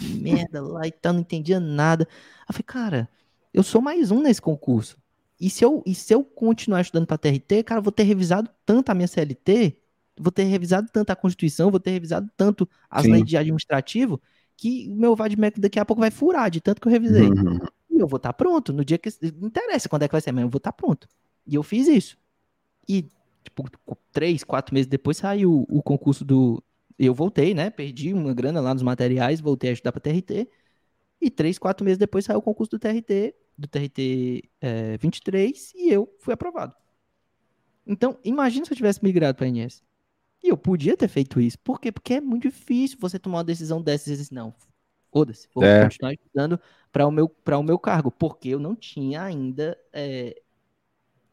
[0.00, 2.06] merda lá e tal, não entendia nada.
[2.48, 3.08] Eu falei, cara,
[3.52, 4.96] eu sou mais um nesse concurso.
[5.40, 8.50] E se eu, e se eu continuar estudando para TRT, cara, eu vou ter revisado
[8.66, 9.76] tanto a minha CLT,
[10.18, 13.12] vou ter revisado tanto a Constituição, vou ter revisado tanto as Sim.
[13.12, 14.20] leis de administrativo,
[14.56, 17.28] que o meu VADMEC daqui a pouco vai furar de tanto que eu revisei.
[17.28, 17.58] Uhum.
[17.90, 18.72] E eu vou estar tá pronto.
[18.72, 19.08] No dia que.
[19.38, 21.08] Não interessa quando é que vai ser, mas eu vou estar tá pronto.
[21.46, 22.18] E eu fiz isso.
[22.86, 23.08] E,
[23.42, 23.64] tipo,
[24.12, 26.62] três, quatro meses depois saiu o concurso do.
[27.02, 27.70] Eu voltei, né?
[27.70, 30.46] Perdi uma grana lá nos materiais, voltei a estudar para TRT.
[31.18, 35.90] E três, quatro meses depois saiu o concurso do TRT, do TRT é, 23, e
[35.90, 36.74] eu fui aprovado.
[37.86, 39.82] Então, imagina se eu tivesse migrado para a INS.
[40.42, 41.58] E eu podia ter feito isso.
[41.60, 41.90] Por quê?
[41.90, 44.54] Porque é muito difícil você tomar uma decisão dessas e dizer, não,
[45.10, 45.84] foda-se, vou é.
[45.84, 46.60] continuar estudando
[46.92, 50.40] para o, meu, o meu cargo, porque eu não tinha ainda é,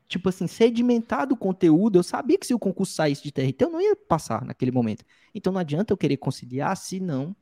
[0.07, 3.69] tipo assim, sedimentado o conteúdo, eu sabia que se o concurso saísse de TRT, eu
[3.69, 5.03] não ia passar naquele momento.
[5.33, 7.35] Então não adianta eu querer conciliar se não,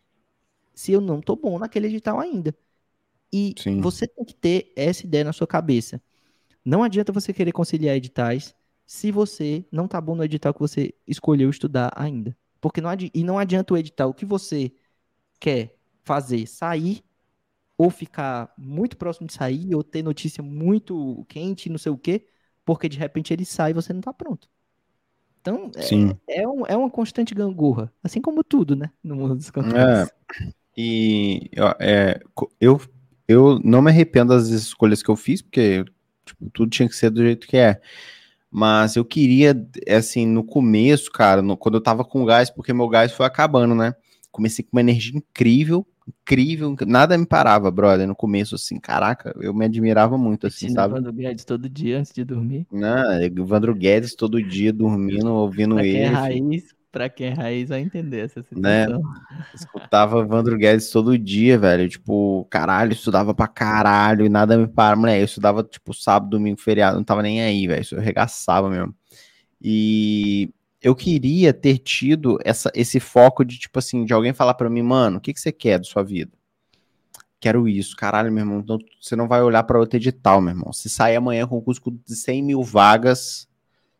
[0.73, 2.55] se eu não tô bom naquele edital ainda.
[3.31, 3.81] E Sim.
[3.81, 6.01] você tem que ter essa ideia na sua cabeça.
[6.63, 8.55] Não adianta você querer conciliar editais
[8.85, 12.35] se você não tá bom no edital que você escolheu estudar ainda.
[12.61, 14.71] Porque não e não adianta o edital que você
[15.39, 17.03] quer fazer sair
[17.77, 22.25] ou ficar muito próximo de sair ou ter notícia muito quente, não sei o quê,
[22.65, 24.49] porque de repente ele sai e você não está pronto.
[25.39, 29.51] Então, é, é, um, é, uma constante gangorra, assim como tudo, né, no mundo dos
[29.51, 30.09] contratos.
[30.09, 32.19] É, e é,
[32.59, 32.81] eu,
[33.27, 35.85] eu não me arrependo das escolhas que eu fiz, porque
[36.25, 37.79] tipo, tudo tinha que ser do jeito que é.
[38.49, 39.55] Mas eu queria,
[39.87, 43.75] assim, no começo, cara, no, quando eu tava com gás, porque meu gás foi acabando,
[43.75, 43.93] né?
[44.31, 49.53] Comecei com uma energia incrível, incrível, nada me parava, brother, no começo, assim, caraca, eu
[49.53, 50.93] me admirava muito, assim, sabe?
[50.93, 52.67] Evandro Guedes todo dia antes de dormir.
[52.71, 55.97] Não, Evandro Guedes todo dia dormindo, ouvindo pra ele.
[55.97, 58.85] Quem é raiz, pra quem é raiz vai entender essa né?
[58.85, 58.99] situação.
[59.01, 59.45] Né?
[59.53, 65.01] Escutava Evandro Guedes todo dia, velho, tipo, caralho, estudava pra caralho e nada me parava,
[65.01, 68.69] mulher, eu estudava, tipo, sábado, domingo, feriado, não tava nem aí, velho, isso eu arregaçava
[68.69, 68.93] mesmo.
[69.59, 70.53] E
[70.85, 74.83] eu queria ter tido essa, esse foco de, tipo assim, de alguém falar para mim,
[74.83, 76.31] mano, o que, que você quer da sua vida?
[77.39, 78.59] Quero isso, caralho, meu irmão.
[78.59, 80.71] Então, você não vai olhar para outro edital, meu irmão.
[80.71, 83.47] Se sair amanhã com um curso de 100 mil vagas,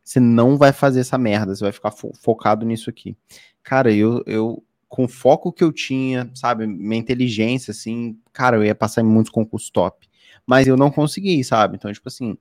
[0.04, 3.18] você não vai fazer essa merda, você vai ficar fo focado nisso aqui.
[3.64, 8.64] Cara, eu, eu, com o foco que eu tinha, sabe, minha inteligência, assim, cara, eu
[8.64, 10.08] ia passar em muitos concursos top.
[10.46, 11.78] Mas eu não consegui, sabe?
[11.78, 12.38] Então, tipo assim,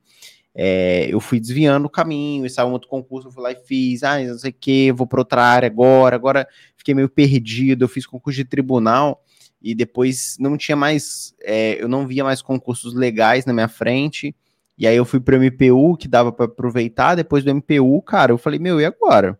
[0.55, 3.55] é, eu fui desviando o caminho, e saiu um outro concurso, eu fui lá e
[3.55, 6.47] fiz, ah, não sei o que, vou para outra área agora, agora
[6.77, 9.21] fiquei meio perdido, eu fiz concurso de tribunal,
[9.61, 14.33] e depois não tinha mais, é, eu não via mais concursos legais na minha frente,
[14.77, 18.31] e aí eu fui para o MPU, que dava para aproveitar, depois do MPU, cara,
[18.31, 19.37] eu falei, meu, e agora?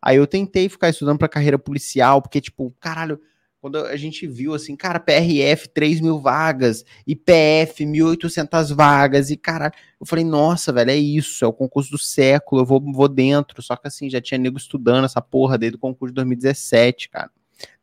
[0.00, 3.20] Aí eu tentei ficar estudando para carreira policial, porque, tipo, caralho,
[3.60, 9.74] quando a gente viu assim, cara, PRF 3 mil vagas, IPF 1.800 vagas, e caralho,
[10.00, 13.60] eu falei, nossa, velho, é isso, é o concurso do século, eu vou, vou dentro.
[13.62, 17.30] Só que assim, já tinha nego estudando essa porra desde o concurso de 2017, cara,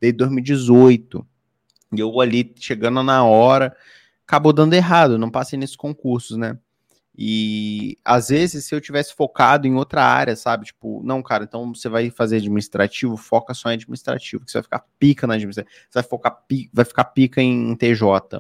[0.02, 1.26] desde 2018.
[1.96, 3.76] E eu ali chegando na hora,
[4.26, 6.58] acabou dando errado, não passei nesses concursos, né?
[7.18, 10.66] E às vezes, se eu tivesse focado em outra área, sabe?
[10.66, 14.64] Tipo, não, cara, então você vai fazer administrativo, foca só em administrativo, que você vai
[14.64, 16.38] ficar pica na administração, você vai, focar,
[16.72, 18.40] vai ficar pica em, TJ.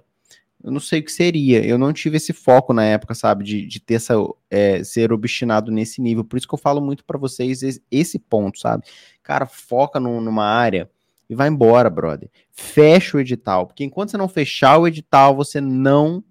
[0.63, 1.65] Eu não sei o que seria.
[1.65, 3.43] Eu não tive esse foco na época, sabe?
[3.43, 4.13] De, de ter essa,
[4.49, 6.23] é, ser obstinado nesse nível.
[6.23, 8.83] Por isso que eu falo muito para vocês esse ponto, sabe?
[9.23, 10.89] Cara, foca no, numa área
[11.27, 12.29] e vai embora, brother.
[12.51, 13.65] Fecha o edital.
[13.65, 16.23] Porque enquanto você não fechar o edital, você não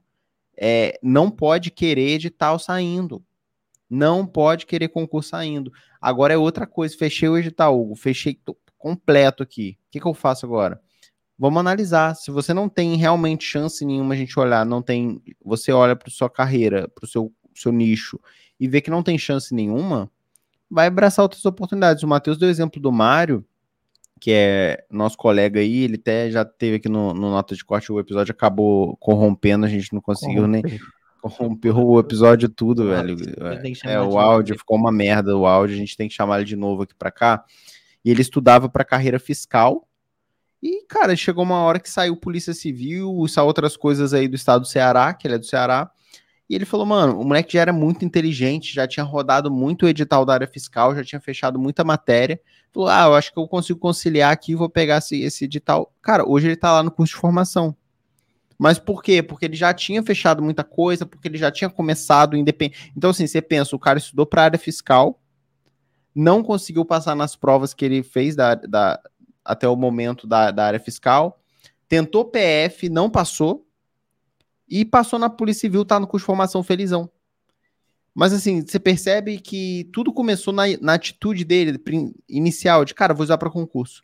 [0.59, 3.23] é, não pode querer edital saindo.
[3.89, 5.73] Não pode querer concurso saindo.
[6.01, 6.97] Agora é outra coisa.
[6.97, 7.95] Fechei o edital, Hugo.
[7.95, 8.41] Fechei
[8.77, 9.79] completo aqui.
[9.89, 10.81] O que, que eu faço agora?
[11.39, 12.15] Vamos analisar.
[12.15, 15.23] Se você não tem realmente chance nenhuma a gente olhar, não tem.
[15.45, 18.19] Você olha para sua carreira, para o seu, seu nicho
[18.59, 20.11] e vê que não tem chance nenhuma,
[20.71, 22.03] vai abraçar outras oportunidades.
[22.03, 23.45] O Matheus deu o exemplo do Mário
[24.21, 27.93] que é nosso colega aí, ele até já teve aqui no, no Nota de Corte,
[27.93, 30.71] o episódio acabou corrompendo, a gente não conseguiu Corromper.
[30.71, 30.81] nem.
[31.21, 33.17] Corrompeu o episódio tudo, o velho.
[33.85, 36.57] É, o áudio ficou uma merda, o áudio, a gente tem que chamar ele de
[36.57, 37.45] novo aqui para cá.
[38.05, 39.89] E ele estudava para carreira fiscal.
[40.63, 44.63] E, cara, chegou uma hora que saiu Polícia Civil, saiu outras coisas aí do estado
[44.63, 45.91] do Ceará, que ele é do Ceará.
[46.49, 49.89] E ele falou, mano, o moleque já era muito inteligente, já tinha rodado muito o
[49.89, 52.41] edital da área fiscal, já tinha fechado muita matéria.
[52.73, 55.93] Falou, ah, eu acho que eu consigo conciliar aqui, vou pegar esse, esse edital.
[56.01, 57.77] Cara, hoje ele tá lá no curso de formação.
[58.59, 59.23] Mas por quê?
[59.23, 62.93] Porque ele já tinha fechado muita coisa, porque ele já tinha começado independente.
[62.97, 65.21] Então, assim, você pensa, o cara estudou para área fiscal,
[66.15, 69.01] não conseguiu passar nas provas que ele fez da, da,
[69.45, 71.41] até o momento da, da área fiscal,
[71.89, 73.66] tentou PF, não passou,
[74.69, 77.11] e passou na Polícia Civil, tá no curso de formação felizão.
[78.15, 81.79] Mas assim, você percebe que tudo começou na, na atitude dele
[82.29, 84.03] inicial, de cara, vou usar para concurso.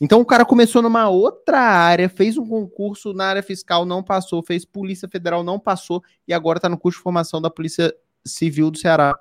[0.00, 4.42] Então o cara começou numa outra área, fez um concurso na área fiscal, não passou,
[4.42, 8.70] fez Polícia Federal, não passou, e agora tá no curso de formação da Polícia Civil
[8.70, 9.18] do Ceará.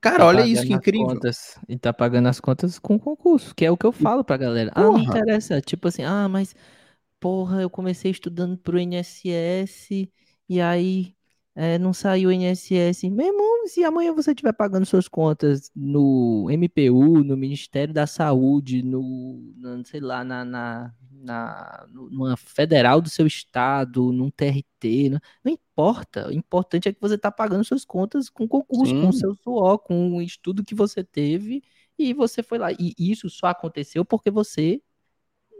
[0.00, 1.08] Cara, tá olha isso que incrível.
[1.08, 4.36] Contas, e tá pagando as contas com concurso, que é o que eu falo pra
[4.36, 4.70] galera.
[4.70, 4.86] Porra.
[4.86, 5.60] Ah, não interessa.
[5.60, 6.54] Tipo assim, ah, mas
[7.20, 10.08] porra, eu comecei estudando pro INSS
[10.48, 11.14] e aí
[11.54, 13.02] é, não saiu o INSS.
[13.10, 18.82] Meu irmão, se amanhã você estiver pagando suas contas no MPU, no Ministério da Saúde,
[18.82, 25.20] no, no sei lá, na, na, na, numa federal do seu estado, num TRT, não,
[25.44, 26.28] não importa.
[26.28, 29.02] O importante é que você está pagando suas contas com concurso, Sim.
[29.02, 31.62] com seu suor, com o estudo que você teve
[31.98, 32.70] e você foi lá.
[32.72, 34.80] E isso só aconteceu porque você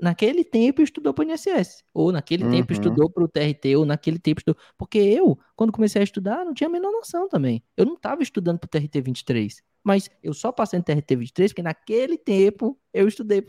[0.01, 2.51] naquele tempo estudou para o INSS, ou naquele uhum.
[2.51, 4.61] tempo estudou para o TRT, ou naquele tempo estudou.
[4.77, 7.63] Porque eu, quando comecei a estudar, não tinha a menor noção também.
[7.77, 11.53] Eu não estava estudando para o TRT 23, mas eu só passei no TRT 23
[11.53, 13.43] porque naquele tempo eu estudei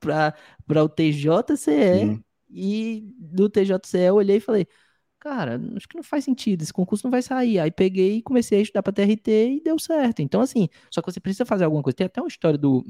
[0.00, 4.66] para o TJCE e do TJCE eu olhei e falei.
[5.18, 7.58] Cara, acho que não faz sentido, esse concurso não vai sair.
[7.58, 10.20] Aí peguei e comecei a estudar para TRT e deu certo.
[10.20, 11.96] Então, assim, só que você precisa fazer alguma coisa.
[11.96, 12.84] Tem até uma história do,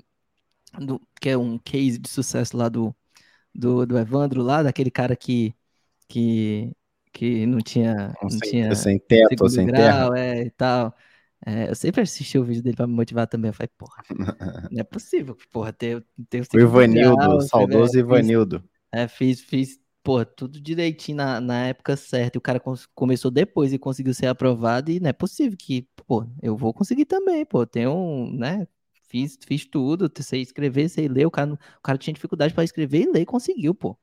[0.78, 2.94] do, que é um case de sucesso lá do,
[3.54, 5.54] do, do Evandro, lá, daquele cara que,
[6.08, 6.72] que,
[7.12, 8.14] que não tinha.
[8.22, 10.18] Não sem, tinha sem teto, sem grau, terra.
[10.18, 10.94] É, e tal.
[11.46, 13.50] É, eu sempre assisti o vídeo dele pra me motivar também.
[13.50, 14.02] Eu falei, porra,
[14.72, 18.64] não é possível, porra, ter, ter o Ivanildo, grau, saudoso Ivanildo.
[18.90, 22.36] É, fiz, fiz, porra, tudo direitinho na, na época certa.
[22.36, 22.60] E o cara
[22.94, 24.90] começou depois e conseguiu ser aprovado.
[24.90, 27.66] E não é possível que, pô, eu vou conseguir também, pô.
[27.66, 28.66] Tem um, né?
[29.06, 31.26] Fiz, fiz tudo, sei escrever, sei ler.
[31.26, 33.96] O cara, o cara tinha dificuldade para escrever e ler e conseguiu, pô.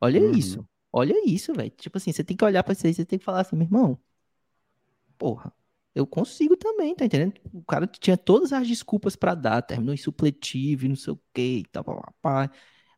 [0.00, 0.32] Olha uhum.
[0.32, 0.68] isso.
[0.92, 1.70] Olha isso, velho.
[1.70, 3.66] Tipo assim, você tem que olhar para isso aí, você tem que falar assim, meu
[3.66, 3.98] irmão.
[5.16, 5.52] Porra,
[5.94, 7.34] eu consigo também, tá entendendo?
[7.52, 11.58] O cara tinha todas as desculpas para dar, terminou em supletivo, não sei o que
[11.58, 12.50] e tal, papá.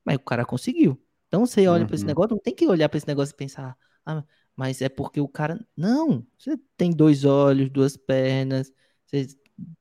[0.05, 1.01] Mas o cara conseguiu.
[1.29, 1.87] Então você olha uhum.
[1.87, 3.77] para esse negócio, não tem que olhar para esse negócio e pensar,
[4.07, 4.25] ah,
[4.57, 5.65] mas é porque o cara.
[5.77, 8.73] Não, você tem dois olhos, duas pernas,
[9.07, 9.27] você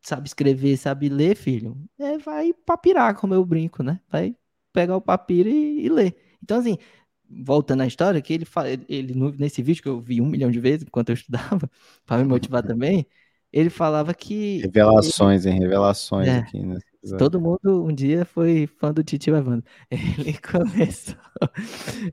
[0.01, 3.99] sabe escrever, sabe ler, filho, é, vai papirar, como eu brinco, né?
[4.09, 4.35] Vai
[4.71, 6.15] pegar o papiro e, e ler.
[6.41, 6.77] Então, assim,
[7.29, 8.45] voltando à história, que ele,
[8.87, 11.69] ele nesse vídeo que eu vi um milhão de vezes enquanto eu estudava,
[12.05, 13.05] para me motivar também,
[13.51, 14.61] ele falava que.
[14.61, 15.61] Revelações, ele, hein?
[15.61, 16.79] Revelações é, aqui, né?
[17.17, 19.63] Todo mundo um dia foi fã do Titi Evandro.
[19.91, 21.15] Ele começou.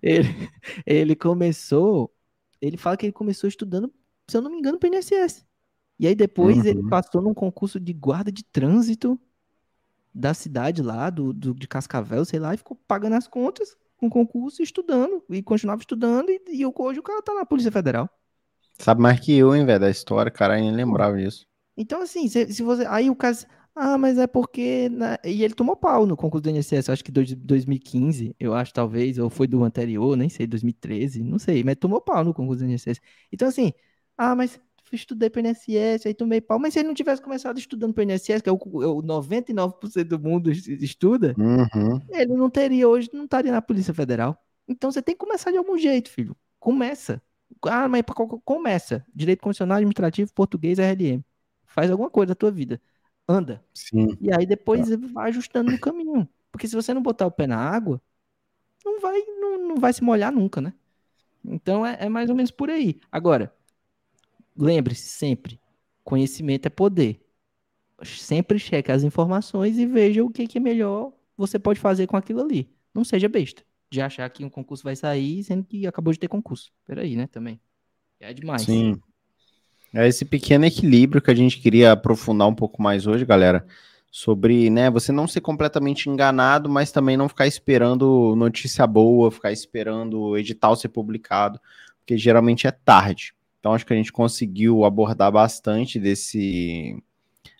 [0.02, 0.28] Ele,
[0.84, 2.12] ele começou.
[2.60, 3.92] Ele fala que ele começou estudando,
[4.28, 5.46] se eu não me engano, para o INSS.
[6.00, 6.64] E aí depois uhum.
[6.64, 9.20] ele passou num concurso de guarda de trânsito.
[10.14, 14.08] da cidade lá, do, do, de Cascavel, sei lá, e ficou pagando as contas com
[14.08, 18.08] concurso, estudando, e continuava estudando, e, e hoje o cara tá na Polícia Federal.
[18.78, 21.46] Sabe mais que eu, hein, velho, da história, cara, nem lembrava disso.
[21.76, 22.86] Então, assim, se, se você.
[22.86, 23.46] Aí o caso.
[23.74, 24.88] Ah, mas é porque.
[24.88, 25.18] Né?
[25.22, 29.18] E ele tomou pau no concurso do INSS, acho que de 2015, eu acho, talvez,
[29.18, 32.70] ou foi do anterior, nem sei, 2013, não sei, mas tomou pau no concurso do
[32.70, 33.00] INSS.
[33.30, 33.72] Então, assim,
[34.16, 34.58] ah, mas
[34.96, 36.58] estudei para o INSS, aí tomei pau.
[36.58, 40.04] Mas se ele não tivesse começado estudando para o INSS, que é o, o 99%
[40.04, 42.00] do mundo estuda, uhum.
[42.10, 44.36] ele não teria hoje, não estaria na Polícia Federal.
[44.68, 46.36] Então você tem que começar de algum jeito, filho.
[46.58, 47.22] Começa.
[47.62, 48.02] Ah, mas
[48.44, 49.04] começa.
[49.14, 51.22] Direito Constitucional, Administrativo, Português, RLM.
[51.64, 52.80] Faz alguma coisa da tua vida.
[53.28, 53.64] Anda.
[53.74, 54.16] Sim.
[54.20, 54.96] E aí depois tá.
[55.12, 56.28] vai ajustando no caminho.
[56.50, 58.00] Porque se você não botar o pé na água,
[58.84, 60.72] não vai, não, não vai se molhar nunca, né?
[61.44, 63.00] Então é, é mais ou menos por aí.
[63.10, 63.54] Agora,
[64.60, 65.58] lembre-se sempre,
[66.04, 67.20] conhecimento é poder.
[68.02, 72.16] Sempre cheque as informações e veja o que, que é melhor você pode fazer com
[72.16, 72.70] aquilo ali.
[72.94, 76.28] Não seja besta de achar que um concurso vai sair, sendo que acabou de ter
[76.28, 76.70] concurso.
[76.86, 77.60] Peraí, né, também.
[78.20, 78.62] É demais.
[78.62, 79.00] Sim.
[79.92, 83.66] É esse pequeno equilíbrio que a gente queria aprofundar um pouco mais hoje, galera.
[84.12, 89.50] Sobre, né, você não ser completamente enganado, mas também não ficar esperando notícia boa, ficar
[89.50, 91.60] esperando edital ser publicado,
[91.98, 93.34] porque geralmente é tarde.
[93.60, 96.96] Então acho que a gente conseguiu abordar bastante desse,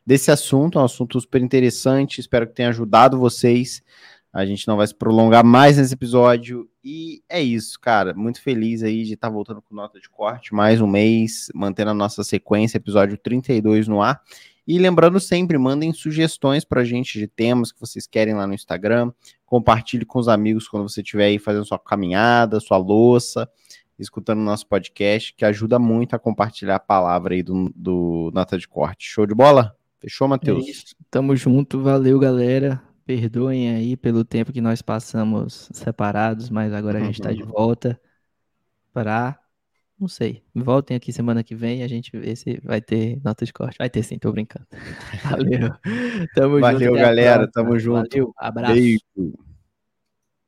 [0.04, 3.82] desse assunto, é um assunto super interessante, espero que tenha ajudado vocês.
[4.32, 6.68] A gente não vai se prolongar mais nesse episódio.
[6.84, 8.14] E é isso, cara.
[8.14, 11.90] Muito feliz aí de estar tá voltando com nota de corte mais um mês, mantendo
[11.90, 14.22] a nossa sequência, episódio 32 no ar.
[14.66, 18.54] E lembrando sempre, mandem sugestões para a gente de temas que vocês querem lá no
[18.54, 19.12] Instagram.
[19.44, 23.50] Compartilhe com os amigos quando você estiver aí fazendo sua caminhada, sua louça
[24.00, 28.58] escutando o nosso podcast, que ajuda muito a compartilhar a palavra aí do, do Nota
[28.58, 29.08] de Corte.
[29.08, 29.76] Show de bola?
[30.00, 30.66] Fechou, Matheus?
[30.66, 30.96] É isso.
[31.10, 32.82] Tamo junto, valeu, galera.
[33.04, 38.00] Perdoem aí pelo tempo que nós passamos separados, mas agora a gente está de volta
[38.92, 39.38] para.
[39.98, 40.42] Não sei.
[40.54, 43.76] Voltem aqui semana que vem a gente vê se vai ter nota de corte.
[43.78, 44.66] Vai ter sim, tô brincando.
[45.28, 45.70] Valeu.
[46.34, 46.90] Tamo Valeu, junto.
[46.90, 47.50] Valeu, galera.
[47.50, 48.08] Tamo junto.
[48.08, 48.34] Valeu.
[48.38, 48.74] Abraço.
[48.74, 49.49] Beijo.